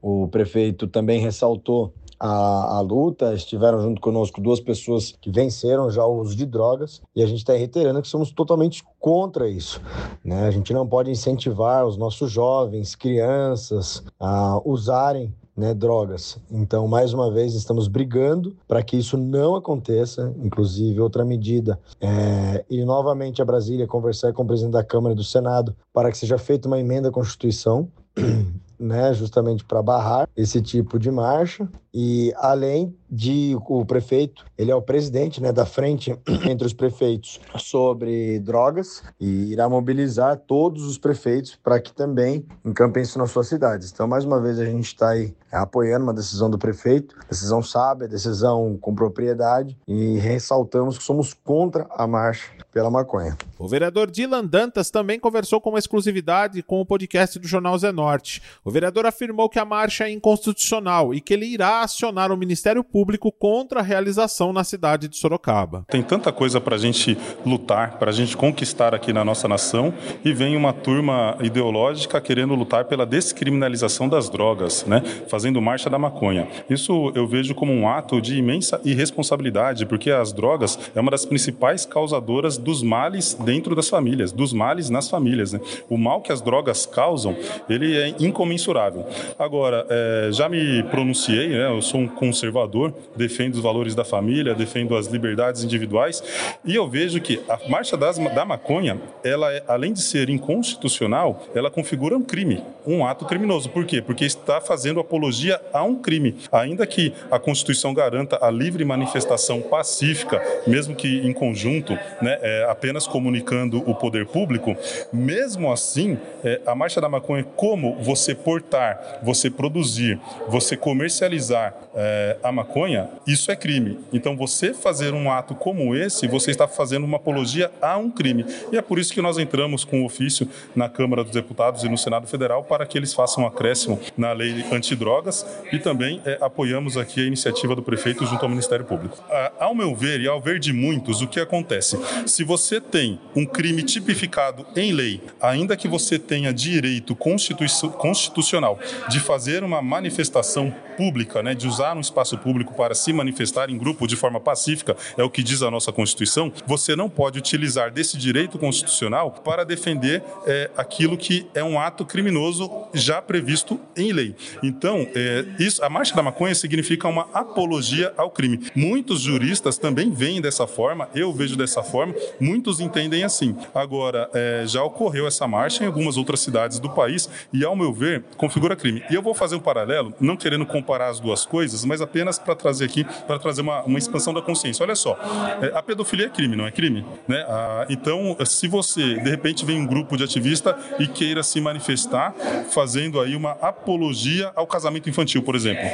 O 0.00 0.28
prefeito 0.28 0.86
também 0.86 1.20
ressaltou 1.20 1.92
a, 2.18 2.76
a, 2.78 2.80
luta, 2.80 3.34
estiveram 3.34 3.80
junto 3.82 4.00
conosco 4.00 4.40
duas 4.40 4.60
pessoas 4.60 5.14
que 5.20 5.30
venceram 5.30 5.90
já 5.90 6.04
o 6.04 6.20
uso 6.20 6.34
de 6.34 6.46
drogas 6.46 7.02
e 7.14 7.22
a 7.22 7.26
gente 7.26 7.38
está 7.38 7.52
reiterando 7.52 8.00
que 8.00 8.08
somos 8.08 8.30
totalmente 8.30 8.82
contra 8.98 9.48
isso. 9.48 9.80
Né? 10.24 10.46
A 10.46 10.50
gente 10.50 10.72
não 10.72 10.86
pode 10.86 11.10
incentivar 11.10 11.86
os 11.86 11.96
nossos 11.96 12.30
jovens, 12.30 12.94
crianças 12.94 14.02
a 14.18 14.60
usarem 14.64 15.34
né, 15.56 15.72
drogas. 15.72 16.38
Então, 16.50 16.86
mais 16.86 17.14
uma 17.14 17.30
vez, 17.30 17.54
estamos 17.54 17.88
brigando 17.88 18.54
para 18.68 18.82
que 18.82 18.96
isso 18.96 19.16
não 19.16 19.54
aconteça. 19.56 20.34
Inclusive, 20.42 21.00
outra 21.00 21.24
medida 21.24 21.78
é 22.00 22.64
ir 22.68 22.84
novamente 22.84 23.40
a 23.40 23.44
Brasília 23.44 23.86
conversar 23.86 24.32
com 24.32 24.42
o 24.42 24.46
presidente 24.46 24.72
da 24.72 24.84
Câmara 24.84 25.14
e 25.14 25.16
do 25.16 25.24
Senado 25.24 25.74
para 25.92 26.10
que 26.10 26.18
seja 26.18 26.36
feita 26.36 26.68
uma 26.68 26.78
emenda 26.78 27.08
à 27.08 27.12
Constituição. 27.12 27.88
Né, 28.78 29.14
justamente 29.14 29.64
para 29.64 29.82
barrar 29.82 30.28
esse 30.36 30.60
tipo 30.60 30.98
de 30.98 31.10
marcha 31.10 31.66
E 31.98 32.30
além 32.36 32.94
de 33.10 33.56
o 33.66 33.82
prefeito, 33.86 34.44
ele 34.58 34.70
é 34.70 34.74
o 34.74 34.82
presidente 34.82 35.40
né, 35.40 35.50
da 35.50 35.64
frente 35.64 36.14
entre 36.46 36.66
os 36.66 36.74
prefeitos 36.74 37.40
sobre 37.56 38.38
drogas 38.40 39.02
e 39.18 39.50
irá 39.50 39.66
mobilizar 39.66 40.36
todos 40.36 40.84
os 40.84 40.98
prefeitos 40.98 41.56
para 41.56 41.80
que 41.80 41.94
também 41.94 42.44
encampem 42.62 43.02
isso 43.02 43.18
nas 43.18 43.30
suas 43.30 43.48
cidades. 43.48 43.90
Então, 43.90 44.06
mais 44.06 44.26
uma 44.26 44.38
vez, 44.38 44.58
a 44.58 44.66
gente 44.66 44.88
está 44.88 45.08
aí 45.10 45.34
apoiando 45.50 46.04
uma 46.04 46.12
decisão 46.12 46.50
do 46.50 46.58
prefeito, 46.58 47.16
decisão 47.30 47.62
sábia, 47.62 48.06
decisão 48.06 48.76
com 48.78 48.94
propriedade 48.94 49.78
e 49.88 50.18
ressaltamos 50.18 50.98
que 50.98 51.04
somos 51.04 51.32
contra 51.32 51.86
a 51.90 52.06
marcha 52.06 52.50
pela 52.72 52.90
maconha. 52.90 53.38
O 53.58 53.66
vereador 53.66 54.10
Dylan 54.10 54.44
Dantas 54.44 54.90
também 54.90 55.18
conversou 55.18 55.62
com 55.62 55.78
exclusividade 55.78 56.62
com 56.62 56.80
o 56.80 56.84
podcast 56.84 57.38
do 57.38 57.48
Jornal 57.48 57.78
Zenorte. 57.78 58.42
O 58.62 58.70
vereador 58.70 59.06
afirmou 59.06 59.48
que 59.48 59.58
a 59.58 59.64
marcha 59.64 60.04
é 60.04 60.10
inconstitucional 60.10 61.14
e 61.14 61.20
que 61.22 61.32
ele 61.32 61.46
irá 61.46 61.85
acionar 61.86 62.30
o 62.30 62.36
Ministério 62.36 62.84
Público 62.84 63.32
contra 63.32 63.80
a 63.80 63.82
realização 63.82 64.52
na 64.52 64.62
cidade 64.62 65.08
de 65.08 65.16
Sorocaba. 65.16 65.84
Tem 65.88 66.02
tanta 66.02 66.30
coisa 66.30 66.60
para 66.60 66.74
a 66.74 66.78
gente 66.78 67.16
lutar, 67.44 67.98
para 67.98 68.10
a 68.10 68.14
gente 68.14 68.36
conquistar 68.36 68.94
aqui 68.94 69.12
na 69.12 69.24
nossa 69.24 69.48
nação 69.48 69.94
e 70.24 70.32
vem 70.32 70.56
uma 70.56 70.72
turma 70.72 71.36
ideológica 71.40 72.20
querendo 72.20 72.54
lutar 72.54 72.84
pela 72.84 73.06
descriminalização 73.06 74.08
das 74.08 74.28
drogas, 74.28 74.84
né? 74.84 75.02
fazendo 75.28 75.62
marcha 75.62 75.88
da 75.88 75.98
maconha. 75.98 76.48
Isso 76.68 77.12
eu 77.14 77.26
vejo 77.26 77.54
como 77.54 77.72
um 77.72 77.88
ato 77.88 78.20
de 78.20 78.36
imensa 78.36 78.80
irresponsabilidade, 78.84 79.86
porque 79.86 80.10
as 80.10 80.32
drogas 80.32 80.78
é 80.94 81.00
uma 81.00 81.10
das 81.10 81.24
principais 81.24 81.86
causadoras 81.86 82.58
dos 82.58 82.82
males 82.82 83.34
dentro 83.34 83.74
das 83.74 83.88
famílias, 83.88 84.32
dos 84.32 84.52
males 84.52 84.90
nas 84.90 85.08
famílias. 85.08 85.52
Né? 85.52 85.60
O 85.88 85.96
mal 85.96 86.20
que 86.20 86.32
as 86.32 86.40
drogas 86.42 86.84
causam, 86.84 87.36
ele 87.68 87.96
é 87.96 88.14
incomensurável. 88.18 89.06
Agora, 89.38 89.86
é, 89.88 90.28
já 90.32 90.48
me 90.48 90.82
pronunciei, 90.84 91.48
né? 91.48 91.75
Eu 91.76 91.82
sou 91.82 92.00
um 92.00 92.08
conservador, 92.08 92.92
defendo 93.14 93.54
os 93.54 93.60
valores 93.60 93.94
da 93.94 94.04
família, 94.04 94.54
defendo 94.54 94.96
as 94.96 95.06
liberdades 95.06 95.62
individuais, 95.62 96.22
e 96.64 96.74
eu 96.74 96.88
vejo 96.88 97.20
que 97.20 97.40
a 97.48 97.58
marcha 97.68 97.96
das, 97.96 98.18
da 98.18 98.44
maconha, 98.44 99.00
ela 99.22 99.52
é, 99.52 99.62
além 99.68 99.92
de 99.92 100.00
ser 100.00 100.28
inconstitucional, 100.30 101.44
ela 101.54 101.70
configura 101.70 102.16
um 102.16 102.22
crime, 102.22 102.62
um 102.86 103.06
ato 103.06 103.24
criminoso. 103.24 103.68
Por 103.70 103.84
quê? 103.84 104.00
Porque 104.00 104.24
está 104.24 104.60
fazendo 104.60 105.00
apologia 105.00 105.60
a 105.72 105.82
um 105.82 105.96
crime. 105.96 106.36
Ainda 106.50 106.86
que 106.86 107.12
a 107.30 107.38
Constituição 107.38 107.92
garanta 107.92 108.38
a 108.40 108.50
livre 108.50 108.84
manifestação 108.84 109.60
pacífica, 109.60 110.42
mesmo 110.66 110.94
que 110.94 111.18
em 111.26 111.32
conjunto, 111.32 111.92
né, 112.22 112.38
é, 112.40 112.66
apenas 112.68 113.06
comunicando 113.06 113.78
o 113.88 113.94
poder 113.94 114.26
público, 114.26 114.76
mesmo 115.12 115.72
assim, 115.72 116.18
é, 116.44 116.60
a 116.66 116.74
marcha 116.74 117.00
da 117.00 117.08
maconha, 117.08 117.44
como 117.56 117.96
você 117.96 118.34
portar, 118.34 119.20
você 119.22 119.50
produzir, 119.50 120.18
você 120.48 120.76
comercializar 120.76 121.55
é, 121.94 122.36
a 122.42 122.52
maconha, 122.52 123.08
isso 123.26 123.50
é 123.50 123.56
crime. 123.56 123.98
Então, 124.12 124.36
você 124.36 124.72
fazer 124.74 125.14
um 125.14 125.30
ato 125.30 125.54
como 125.54 125.94
esse, 125.94 126.26
você 126.26 126.50
está 126.50 126.68
fazendo 126.68 127.04
uma 127.04 127.16
apologia 127.16 127.70
a 127.80 127.96
um 127.96 128.10
crime. 128.10 128.44
E 128.72 128.76
é 128.76 128.82
por 128.82 128.98
isso 128.98 129.12
que 129.12 129.22
nós 129.22 129.38
entramos 129.38 129.84
com 129.84 130.02
o 130.02 130.04
ofício 130.04 130.48
na 130.74 130.88
Câmara 130.88 131.22
dos 131.22 131.32
Deputados 131.32 131.84
e 131.84 131.88
no 131.88 131.98
Senado 131.98 132.26
Federal 132.26 132.64
para 132.64 132.86
que 132.86 132.98
eles 132.98 133.14
façam 133.14 133.44
um 133.44 133.46
acréscimo 133.46 134.00
na 134.16 134.32
lei 134.32 134.64
antidrogas 134.72 135.46
e 135.72 135.78
também 135.78 136.20
é, 136.24 136.38
apoiamos 136.40 136.96
aqui 136.96 137.20
a 137.20 137.24
iniciativa 137.24 137.74
do 137.74 137.82
prefeito 137.82 138.26
junto 138.26 138.42
ao 138.42 138.48
Ministério 138.48 138.84
Público. 138.84 139.22
Ah, 139.30 139.52
ao 139.58 139.74
meu 139.74 139.94
ver 139.94 140.20
e 140.20 140.28
ao 140.28 140.40
ver 140.40 140.58
de 140.58 140.72
muitos, 140.72 141.22
o 141.22 141.26
que 141.26 141.40
acontece? 141.40 141.98
Se 142.26 142.44
você 142.44 142.80
tem 142.80 143.18
um 143.34 143.44
crime 143.44 143.82
tipificado 143.82 144.66
em 144.76 144.92
lei, 144.92 145.22
ainda 145.40 145.76
que 145.76 145.88
você 145.88 146.18
tenha 146.18 146.52
direito 146.52 147.14
constitucional 147.14 148.78
de 149.08 149.20
fazer 149.20 149.62
uma 149.62 149.80
manifestação 149.82 150.74
pública, 150.96 151.42
né, 151.42 151.54
de 151.54 151.66
usar 151.66 151.96
um 151.96 152.00
espaço 152.00 152.38
público 152.38 152.74
para 152.74 152.94
se 152.94 153.12
manifestar 153.12 153.70
em 153.70 153.78
grupo 153.78 154.06
de 154.06 154.16
forma 154.16 154.40
pacífica, 154.40 154.96
é 155.16 155.22
o 155.22 155.30
que 155.30 155.42
diz 155.42 155.62
a 155.62 155.70
nossa 155.70 155.92
Constituição, 155.92 156.52
você 156.66 156.96
não 156.96 157.08
pode 157.08 157.38
utilizar 157.38 157.90
desse 157.90 158.16
direito 158.16 158.58
constitucional 158.58 159.30
para 159.30 159.64
defender 159.64 160.22
é, 160.46 160.70
aquilo 160.76 161.16
que 161.16 161.46
é 161.54 161.62
um 161.62 161.78
ato 161.78 162.04
criminoso 162.04 162.70
já 162.94 163.20
previsto 163.20 163.78
em 163.96 164.12
lei. 164.12 164.34
Então, 164.62 165.06
é, 165.14 165.44
isso, 165.58 165.84
a 165.84 165.88
marcha 165.88 166.14
da 166.14 166.22
maconha 166.22 166.54
significa 166.54 167.08
uma 167.08 167.28
apologia 167.32 168.12
ao 168.16 168.30
crime. 168.30 168.70
Muitos 168.74 169.20
juristas 169.20 169.78
também 169.78 170.10
veem 170.10 170.40
dessa 170.40 170.66
forma, 170.66 171.08
eu 171.14 171.32
vejo 171.32 171.56
dessa 171.56 171.82
forma, 171.82 172.14
muitos 172.40 172.80
entendem 172.80 173.24
assim. 173.24 173.56
Agora, 173.74 174.30
é, 174.34 174.64
já 174.66 174.82
ocorreu 174.82 175.26
essa 175.26 175.46
marcha 175.46 175.84
em 175.84 175.86
algumas 175.86 176.16
outras 176.16 176.40
cidades 176.40 176.78
do 176.78 176.90
país 176.90 177.28
e, 177.52 177.64
ao 177.64 177.76
meu 177.76 177.92
ver, 177.92 178.24
configura 178.36 178.76
crime. 178.76 179.02
E 179.10 179.14
eu 179.14 179.22
vou 179.22 179.34
fazer 179.34 179.56
um 179.56 179.60
paralelo, 179.60 180.14
não 180.20 180.36
querendo 180.36 180.64
comparar 180.64 180.85
as 180.94 181.20
duas 181.20 181.44
coisas, 181.44 181.84
mas 181.84 182.00
apenas 182.00 182.38
para 182.38 182.54
trazer 182.54 182.84
aqui, 182.84 183.04
para 183.26 183.38
trazer 183.38 183.62
uma, 183.62 183.82
uma 183.82 183.98
expansão 183.98 184.32
da 184.32 184.42
consciência. 184.42 184.82
Olha 184.82 184.94
só, 184.94 185.18
é, 185.60 185.76
a 185.76 185.82
pedofilia 185.82 186.26
é 186.26 186.28
crime, 186.28 186.56
não 186.56 186.66
é 186.66 186.70
crime? 186.70 187.04
Né? 187.26 187.44
Ah, 187.48 187.86
então, 187.88 188.36
se 188.44 188.68
você, 188.68 189.14
de 189.14 189.30
repente, 189.30 189.64
vem 189.64 189.80
um 189.80 189.86
grupo 189.86 190.16
de 190.16 190.24
ativista 190.24 190.78
e 190.98 191.06
queira 191.06 191.42
se 191.42 191.60
manifestar 191.60 192.34
fazendo 192.70 193.20
aí 193.20 193.34
uma 193.36 193.52
apologia 193.52 194.50
ao 194.54 194.66
casamento 194.66 195.08
infantil, 195.08 195.42
por 195.42 195.54
exemplo, 195.54 195.84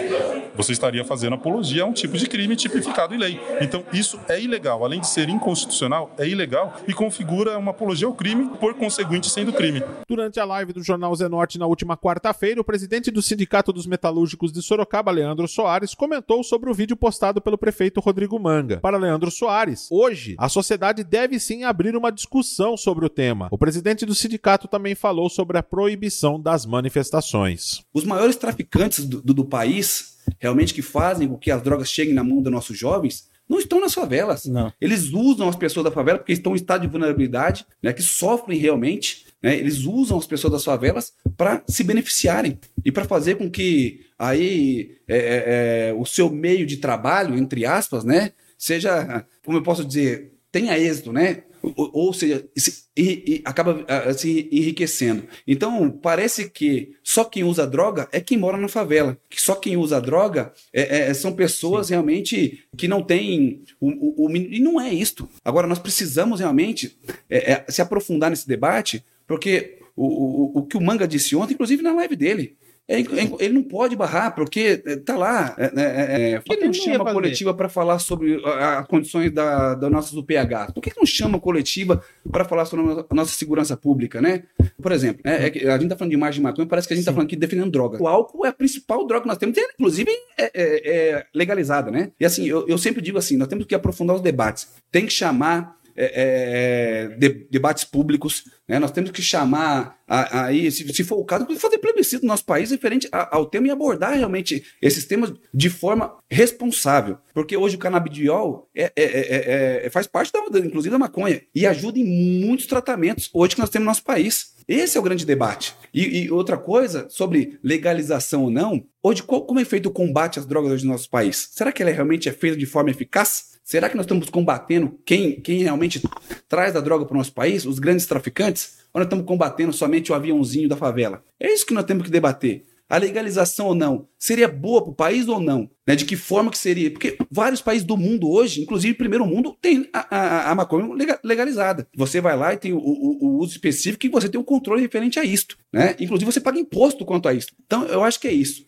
você 0.54 0.72
estaria 0.72 1.04
fazendo 1.04 1.34
apologia 1.34 1.82
a 1.82 1.86
um 1.86 1.92
tipo 1.92 2.16
de 2.16 2.26
crime 2.26 2.54
tipificado 2.56 3.14
em 3.14 3.18
lei. 3.18 3.40
Então, 3.60 3.84
isso 3.92 4.18
é 4.28 4.40
ilegal. 4.40 4.84
Além 4.84 5.00
de 5.00 5.08
ser 5.08 5.28
inconstitucional, 5.28 6.14
é 6.18 6.28
ilegal 6.28 6.76
e 6.86 6.92
configura 6.92 7.58
uma 7.58 7.70
apologia 7.70 8.06
ao 8.06 8.14
crime, 8.14 8.50
por 8.58 8.74
conseguinte, 8.74 9.30
sendo 9.30 9.52
crime. 9.52 9.82
Durante 10.08 10.38
a 10.38 10.44
live 10.44 10.72
do 10.72 10.82
Jornal 10.82 11.14
Zenorte 11.14 11.58
na 11.58 11.66
última 11.66 11.96
quarta-feira, 11.96 12.60
o 12.60 12.64
presidente 12.64 13.10
do 13.10 13.22
Sindicato 13.22 13.72
dos 13.72 13.86
Metalúrgicos 13.86 14.52
de 14.52 14.62
Sorocaba, 14.62 15.10
Leandro 15.10 15.48
Soares, 15.48 15.94
comentou 15.94 16.42
sobre 16.42 16.70
o 16.70 16.74
vídeo 16.74 16.96
postado 16.96 17.40
pelo 17.40 17.58
prefeito 17.58 18.00
Rodrigo 18.00 18.38
Manga. 18.38 18.78
Para 18.78 18.98
Leandro 18.98 19.30
Soares, 19.30 19.88
hoje, 19.90 20.34
a 20.38 20.48
sociedade 20.48 21.04
deve 21.04 21.38
sim 21.38 21.64
abrir 21.64 21.96
uma 21.96 22.10
discussão 22.10 22.76
sobre 22.76 23.04
o 23.04 23.08
tema. 23.08 23.48
O 23.50 23.58
presidente 23.58 24.06
do 24.06 24.14
sindicato 24.14 24.68
também 24.68 24.94
falou 24.94 25.28
sobre 25.28 25.58
a 25.58 25.62
proibição 25.62 26.40
das 26.40 26.66
manifestações. 26.66 27.82
Os 27.92 28.04
maiores 28.04 28.36
traficantes 28.36 29.04
do, 29.06 29.20
do, 29.20 29.34
do 29.34 29.44
país, 29.44 30.12
realmente 30.38 30.74
que 30.74 30.82
fazem 30.82 31.28
com 31.28 31.36
que 31.36 31.50
as 31.50 31.62
drogas 31.62 31.90
cheguem 31.90 32.14
na 32.14 32.24
mão 32.24 32.42
dos 32.42 32.52
nossos 32.52 32.78
jovens, 32.78 33.30
não 33.48 33.58
estão 33.58 33.80
nas 33.80 33.92
favelas. 33.92 34.46
Não. 34.46 34.72
Eles 34.80 35.12
usam 35.12 35.48
as 35.48 35.56
pessoas 35.56 35.84
da 35.84 35.90
favela 35.90 36.18
porque 36.18 36.32
estão 36.32 36.52
em 36.52 36.56
estado 36.56 36.82
de 36.82 36.88
vulnerabilidade, 36.88 37.66
né, 37.82 37.92
que 37.92 38.02
sofrem 38.02 38.58
realmente. 38.58 39.26
Né, 39.42 39.56
eles 39.56 39.84
usam 39.84 40.16
as 40.16 40.26
pessoas 40.26 40.52
das 40.52 40.64
favelas 40.64 41.12
para 41.36 41.62
se 41.68 41.84
beneficiarem 41.84 42.58
e 42.84 42.90
para 42.90 43.04
fazer 43.04 43.36
com 43.36 43.50
que 43.50 44.06
aí 44.18 44.96
é, 45.06 45.16
é, 45.16 45.88
é, 45.88 45.94
o 45.94 46.06
seu 46.06 46.30
meio 46.30 46.64
de 46.64 46.78
trabalho, 46.78 47.36
entre 47.36 47.66
aspas, 47.66 48.04
né, 48.04 48.32
seja, 48.56 49.26
como 49.44 49.58
eu 49.58 49.62
posso 49.62 49.84
dizer, 49.84 50.32
tenha 50.50 50.78
êxito, 50.78 51.12
né? 51.12 51.42
Ou, 51.62 51.90
ou 51.92 52.12
seja, 52.12 52.44
se, 52.56 52.84
e, 52.96 53.24
e 53.26 53.42
acaba 53.44 53.74
uh, 53.74 54.14
se 54.18 54.48
enriquecendo. 54.50 55.24
Então, 55.46 55.90
parece 55.90 56.50
que 56.50 56.94
só 57.02 57.24
quem 57.24 57.44
usa 57.44 57.66
droga 57.66 58.08
é 58.12 58.20
quem 58.20 58.36
mora 58.36 58.58
na 58.58 58.68
favela. 58.68 59.16
Que 59.30 59.40
só 59.40 59.54
quem 59.54 59.76
usa 59.76 60.00
droga 60.00 60.52
é, 60.72 61.08
é, 61.10 61.14
são 61.14 61.32
pessoas 61.32 61.86
Sim. 61.86 61.94
realmente 61.94 62.64
que 62.76 62.88
não 62.88 63.02
têm. 63.02 63.62
O, 63.80 63.88
o, 63.88 64.26
o, 64.26 64.36
e 64.36 64.58
não 64.60 64.80
é 64.80 64.92
isto. 64.92 65.28
Agora, 65.44 65.66
nós 65.66 65.78
precisamos 65.78 66.40
realmente 66.40 66.98
é, 67.30 67.52
é, 67.52 67.64
se 67.68 67.80
aprofundar 67.80 68.30
nesse 68.30 68.48
debate, 68.48 69.04
porque 69.26 69.78
o, 69.96 70.06
o, 70.06 70.58
o 70.58 70.66
que 70.66 70.76
o 70.76 70.80
Manga 70.80 71.06
disse 71.06 71.36
ontem, 71.36 71.54
inclusive 71.54 71.82
na 71.82 71.92
live 71.94 72.16
dele, 72.16 72.56
é, 72.56 72.61
é, 72.61 72.61
ele 72.88 73.54
não 73.54 73.62
pode 73.62 73.94
barrar, 73.94 74.34
porque 74.34 74.82
é, 74.84 74.96
tá 74.96 75.16
lá. 75.16 75.54
É, 75.56 76.32
é, 76.32 76.40
por 76.40 76.44
que 76.44 76.54
ele 76.54 76.66
não 76.66 76.72
chama 76.72 77.10
a 77.10 77.12
coletiva 77.12 77.54
para 77.54 77.68
falar 77.68 77.98
sobre 77.98 78.42
as 78.44 78.86
condições 78.86 79.30
da, 79.30 79.74
da 79.74 79.88
nossas 79.88 80.14
UPH? 80.14 80.72
Por 80.74 80.82
que 80.82 80.92
não 80.96 81.06
chama 81.06 81.38
a 81.38 81.40
coletiva 81.40 82.02
para 82.30 82.44
falar 82.44 82.64
sobre 82.64 83.04
a 83.08 83.14
nossa 83.14 83.32
segurança 83.32 83.76
pública, 83.76 84.20
né? 84.20 84.42
Por 84.80 84.92
exemplo, 84.92 85.22
né, 85.24 85.48
é, 85.48 85.70
a 85.70 85.78
gente 85.78 85.90
tá 85.90 85.96
falando 85.96 86.10
de 86.10 86.16
imagem 86.16 86.40
de 86.40 86.42
maconha, 86.42 86.66
parece 86.66 86.88
que 86.88 86.94
a 86.94 86.96
gente 86.96 87.02
está 87.02 87.12
tá 87.12 87.16
falando 87.16 87.28
aqui 87.28 87.36
defendendo 87.36 87.70
droga. 87.70 88.02
O 88.02 88.08
álcool 88.08 88.44
é 88.44 88.48
a 88.48 88.52
principal 88.52 89.06
droga 89.06 89.22
que 89.22 89.28
nós 89.28 89.38
temos, 89.38 89.56
inclusive 89.56 90.10
é, 90.38 91.24
legalizada, 91.34 91.90
né? 91.90 92.10
E 92.18 92.24
assim, 92.24 92.46
eu, 92.46 92.66
eu 92.66 92.76
sempre 92.76 93.00
digo 93.00 93.16
assim, 93.16 93.36
nós 93.36 93.48
temos 93.48 93.64
que 93.64 93.74
aprofundar 93.74 94.16
os 94.16 94.22
debates. 94.22 94.68
Tem 94.90 95.06
que 95.06 95.12
chamar 95.12 95.76
é, 95.96 97.08
é, 97.12 97.16
de, 97.16 97.46
debates 97.50 97.84
públicos, 97.84 98.44
né? 98.68 98.78
nós 98.78 98.90
temos 98.90 99.10
que 99.10 99.22
chamar 99.22 99.98
aí, 100.06 100.70
se, 100.70 100.92
se, 100.92 101.04
for 101.04 101.16
o 101.16 101.24
caso, 101.24 101.46
fazer 101.56 101.78
plebiscito 101.78 102.22
no 102.22 102.28
nosso 102.28 102.44
país 102.44 102.70
referente 102.70 103.08
ao 103.10 103.46
tema 103.46 103.66
e 103.66 103.70
abordar 103.70 104.14
realmente 104.14 104.62
esses 104.80 105.06
temas 105.06 105.32
de 105.52 105.70
forma 105.70 106.16
responsável. 106.30 107.18
Porque 107.32 107.56
hoje 107.56 107.76
o 107.76 107.78
canabidiol 107.78 108.68
é, 108.74 108.92
é, 108.94 109.04
é, 109.04 109.86
é 109.86 109.90
faz 109.90 110.06
parte, 110.06 110.30
da, 110.32 110.58
inclusive, 110.58 110.90
da 110.90 110.98
maconha 110.98 111.40
e 111.54 111.66
ajuda 111.66 111.98
em 111.98 112.44
muitos 112.44 112.66
tratamentos 112.66 113.30
hoje 113.32 113.54
que 113.54 113.60
nós 113.60 113.70
temos 113.70 113.84
no 113.84 113.90
nosso 113.90 114.04
país. 114.04 114.52
Esse 114.68 114.96
é 114.96 115.00
o 115.00 115.02
grande 115.02 115.26
debate. 115.26 115.74
E, 115.92 116.24
e 116.24 116.30
outra 116.30 116.56
coisa, 116.56 117.06
sobre 117.08 117.58
legalização 117.62 118.44
ou 118.44 118.50
não, 118.50 118.84
hoje 119.02 119.22
qual, 119.22 119.44
como 119.44 119.60
é 119.60 119.64
feito 119.64 119.86
o 119.86 119.92
combate 119.92 120.38
às 120.38 120.46
drogas 120.46 120.72
hoje 120.72 120.84
no 120.84 120.92
nosso 120.92 121.10
país? 121.10 121.48
Será 121.52 121.72
que 121.72 121.82
ela 121.82 121.90
realmente 121.90 122.28
é 122.28 122.32
feita 122.32 122.56
de 122.56 122.66
forma 122.66 122.90
eficaz? 122.90 123.51
Será 123.64 123.88
que 123.88 123.96
nós 123.96 124.04
estamos 124.04 124.28
combatendo 124.28 124.98
quem, 125.04 125.40
quem 125.40 125.62
realmente 125.62 126.02
traz 126.48 126.74
a 126.74 126.80
droga 126.80 127.04
para 127.04 127.14
o 127.14 127.18
nosso 127.18 127.32
país, 127.32 127.64
os 127.64 127.78
grandes 127.78 128.06
traficantes? 128.06 128.78
Ou 128.92 128.98
nós 128.98 129.06
estamos 129.06 129.24
combatendo 129.24 129.72
somente 129.72 130.10
o 130.10 130.14
aviãozinho 130.14 130.68
da 130.68 130.76
favela? 130.76 131.22
É 131.38 131.52
isso 131.52 131.64
que 131.64 131.74
nós 131.74 131.84
temos 131.84 132.04
que 132.04 132.10
debater. 132.10 132.64
A 132.88 132.98
legalização 132.98 133.68
ou 133.68 133.74
não 133.74 134.06
seria 134.18 134.48
boa 134.48 134.82
para 134.82 134.90
o 134.90 134.94
país 134.94 135.26
ou 135.28 135.40
não? 135.40 135.70
Né, 135.86 135.96
de 135.96 136.04
que 136.04 136.16
forma 136.16 136.50
que 136.50 136.58
seria. 136.58 136.90
Porque 136.90 137.16
vários 137.30 137.60
países 137.60 137.84
do 137.84 137.96
mundo 137.96 138.30
hoje, 138.30 138.62
inclusive 138.62 138.94
primeiro 138.94 139.26
mundo, 139.26 139.56
tem 139.60 139.88
a, 139.92 140.16
a, 140.16 140.50
a 140.50 140.54
maconha 140.54 141.18
legalizada. 141.22 141.86
Você 141.96 142.20
vai 142.20 142.36
lá 142.36 142.52
e 142.52 142.56
tem 142.56 142.72
o, 142.72 142.78
o, 142.78 143.18
o, 143.20 143.38
uso 143.38 143.52
específico 143.52 144.06
e 144.06 144.08
você 144.08 144.28
tem 144.28 144.40
um 144.40 144.44
controle 144.44 144.80
referente 144.80 145.18
a 145.18 145.24
isto. 145.24 145.56
Né? 145.72 145.96
Inclusive 145.98 146.30
você 146.30 146.40
paga 146.40 146.58
imposto 146.58 147.04
quanto 147.04 147.28
a 147.28 147.34
isso. 147.34 147.48
Então 147.66 147.84
eu 147.86 148.04
acho 148.04 148.20
que 148.20 148.28
é 148.28 148.32
isso. 148.32 148.66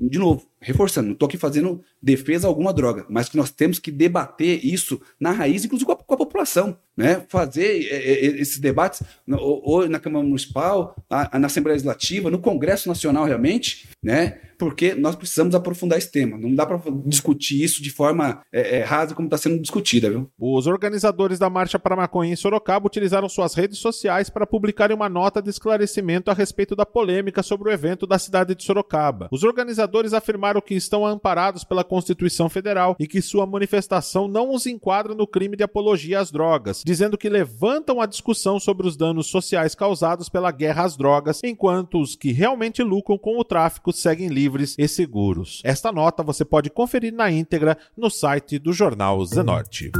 De 0.00 0.18
novo, 0.18 0.46
reforçando, 0.60 1.08
não 1.08 1.12
estou 1.14 1.26
aqui 1.26 1.36
fazendo 1.36 1.82
defesa 2.02 2.46
a 2.46 2.50
alguma 2.50 2.72
droga, 2.72 3.04
mas 3.08 3.28
que 3.28 3.36
nós 3.36 3.50
temos 3.50 3.78
que 3.78 3.90
debater 3.90 4.64
isso 4.64 5.00
na 5.20 5.32
raiz, 5.32 5.64
inclusive 5.64 5.86
com 5.86 5.92
a, 5.92 5.96
com 5.96 6.14
a 6.14 6.18
população. 6.18 6.78
Né? 6.96 7.22
Fazer 7.28 7.86
é, 7.90 7.96
é, 7.96 8.26
esses 8.40 8.58
debates 8.58 9.02
ou, 9.28 9.86
na 9.88 9.98
Câmara 9.98 10.24
Municipal, 10.24 10.96
na 11.10 11.46
Assembleia 11.46 11.74
Legislativa, 11.74 12.30
no 12.30 12.38
Congresso 12.38 12.88
Nacional 12.88 13.26
realmente, 13.26 13.88
né? 14.02 14.40
Porque 14.58 14.94
nós 14.94 15.14
precisamos 15.14 15.54
aprofundar 15.54 15.98
esse 15.98 16.10
tema. 16.10 16.36
Não 16.38 16.54
dá 16.54 16.66
para 16.66 16.80
discutir 17.04 17.62
isso 17.62 17.82
de 17.82 17.90
forma 17.90 18.42
é, 18.52 18.78
é, 18.78 18.82
rasa 18.82 19.14
como 19.14 19.26
está 19.26 19.36
sendo 19.36 19.60
discutida. 19.60 20.10
Viu? 20.10 20.30
Os 20.38 20.66
organizadores 20.66 21.38
da 21.38 21.50
Marcha 21.50 21.78
para 21.78 21.96
Maconha 21.96 22.32
em 22.32 22.36
Sorocaba 22.36 22.86
utilizaram 22.86 23.28
suas 23.28 23.54
redes 23.54 23.78
sociais 23.78 24.30
para 24.30 24.46
publicarem 24.46 24.96
uma 24.96 25.08
nota 25.08 25.42
de 25.42 25.50
esclarecimento 25.50 26.30
a 26.30 26.34
respeito 26.34 26.74
da 26.74 26.86
polêmica 26.86 27.42
sobre 27.42 27.68
o 27.68 27.72
evento 27.72 28.06
da 28.06 28.18
cidade 28.18 28.54
de 28.54 28.64
Sorocaba. 28.64 29.28
Os 29.30 29.42
organizadores 29.42 30.12
afirmaram 30.12 30.60
que 30.60 30.74
estão 30.74 31.06
amparados 31.06 31.64
pela 31.64 31.84
Constituição 31.84 32.48
Federal 32.48 32.96
e 32.98 33.06
que 33.06 33.22
sua 33.22 33.46
manifestação 33.46 34.28
não 34.28 34.54
os 34.54 34.66
enquadra 34.66 35.14
no 35.14 35.26
crime 35.26 35.56
de 35.56 35.62
apologia 35.62 36.20
às 36.20 36.30
drogas, 36.30 36.82
dizendo 36.84 37.18
que 37.18 37.28
levantam 37.28 38.00
a 38.00 38.06
discussão 38.06 38.58
sobre 38.58 38.86
os 38.86 38.96
danos 38.96 39.26
sociais 39.26 39.74
causados 39.74 40.28
pela 40.28 40.50
guerra 40.50 40.84
às 40.84 40.96
drogas, 40.96 41.40
enquanto 41.44 42.00
os 42.00 42.16
que 42.16 42.32
realmente 42.32 42.82
lucram 42.82 43.18
com 43.18 43.38
o 43.38 43.44
tráfico 43.44 43.92
seguem 43.92 44.28
livres 44.28 44.45
livres 44.46 44.76
e 44.78 44.86
seguros. 44.86 45.60
Esta 45.64 45.90
nota 45.90 46.22
você 46.22 46.44
pode 46.44 46.70
conferir 46.70 47.12
na 47.12 47.30
íntegra 47.30 47.76
no 47.96 48.08
site 48.08 48.60
do 48.60 48.72
Jornal 48.72 49.24
Zenorte. 49.26 49.90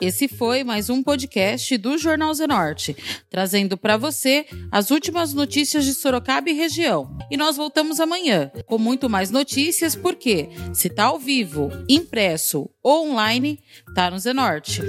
Esse 0.00 0.26
foi 0.26 0.64
mais 0.64 0.90
um 0.90 1.04
podcast 1.04 1.78
do 1.78 1.96
Jornal 1.96 2.34
Zenorte, 2.34 2.96
trazendo 3.30 3.76
para 3.76 3.96
você 3.96 4.44
as 4.72 4.90
últimas 4.90 5.32
notícias 5.32 5.84
de 5.84 5.94
Sorocaba 5.94 6.50
e 6.50 6.52
região. 6.52 7.16
E 7.30 7.36
nós 7.36 7.56
voltamos 7.56 8.00
amanhã 8.00 8.50
com 8.66 8.76
muito 8.76 9.08
mais 9.08 9.30
notícias, 9.30 9.94
porque 9.94 10.48
se 10.74 10.90
tá 10.90 11.04
ao 11.04 11.20
vivo, 11.20 11.70
impresso 11.88 12.68
ou 12.82 13.08
online, 13.08 13.60
tá 13.94 14.10
no 14.10 14.18
Zenorte. 14.18 14.82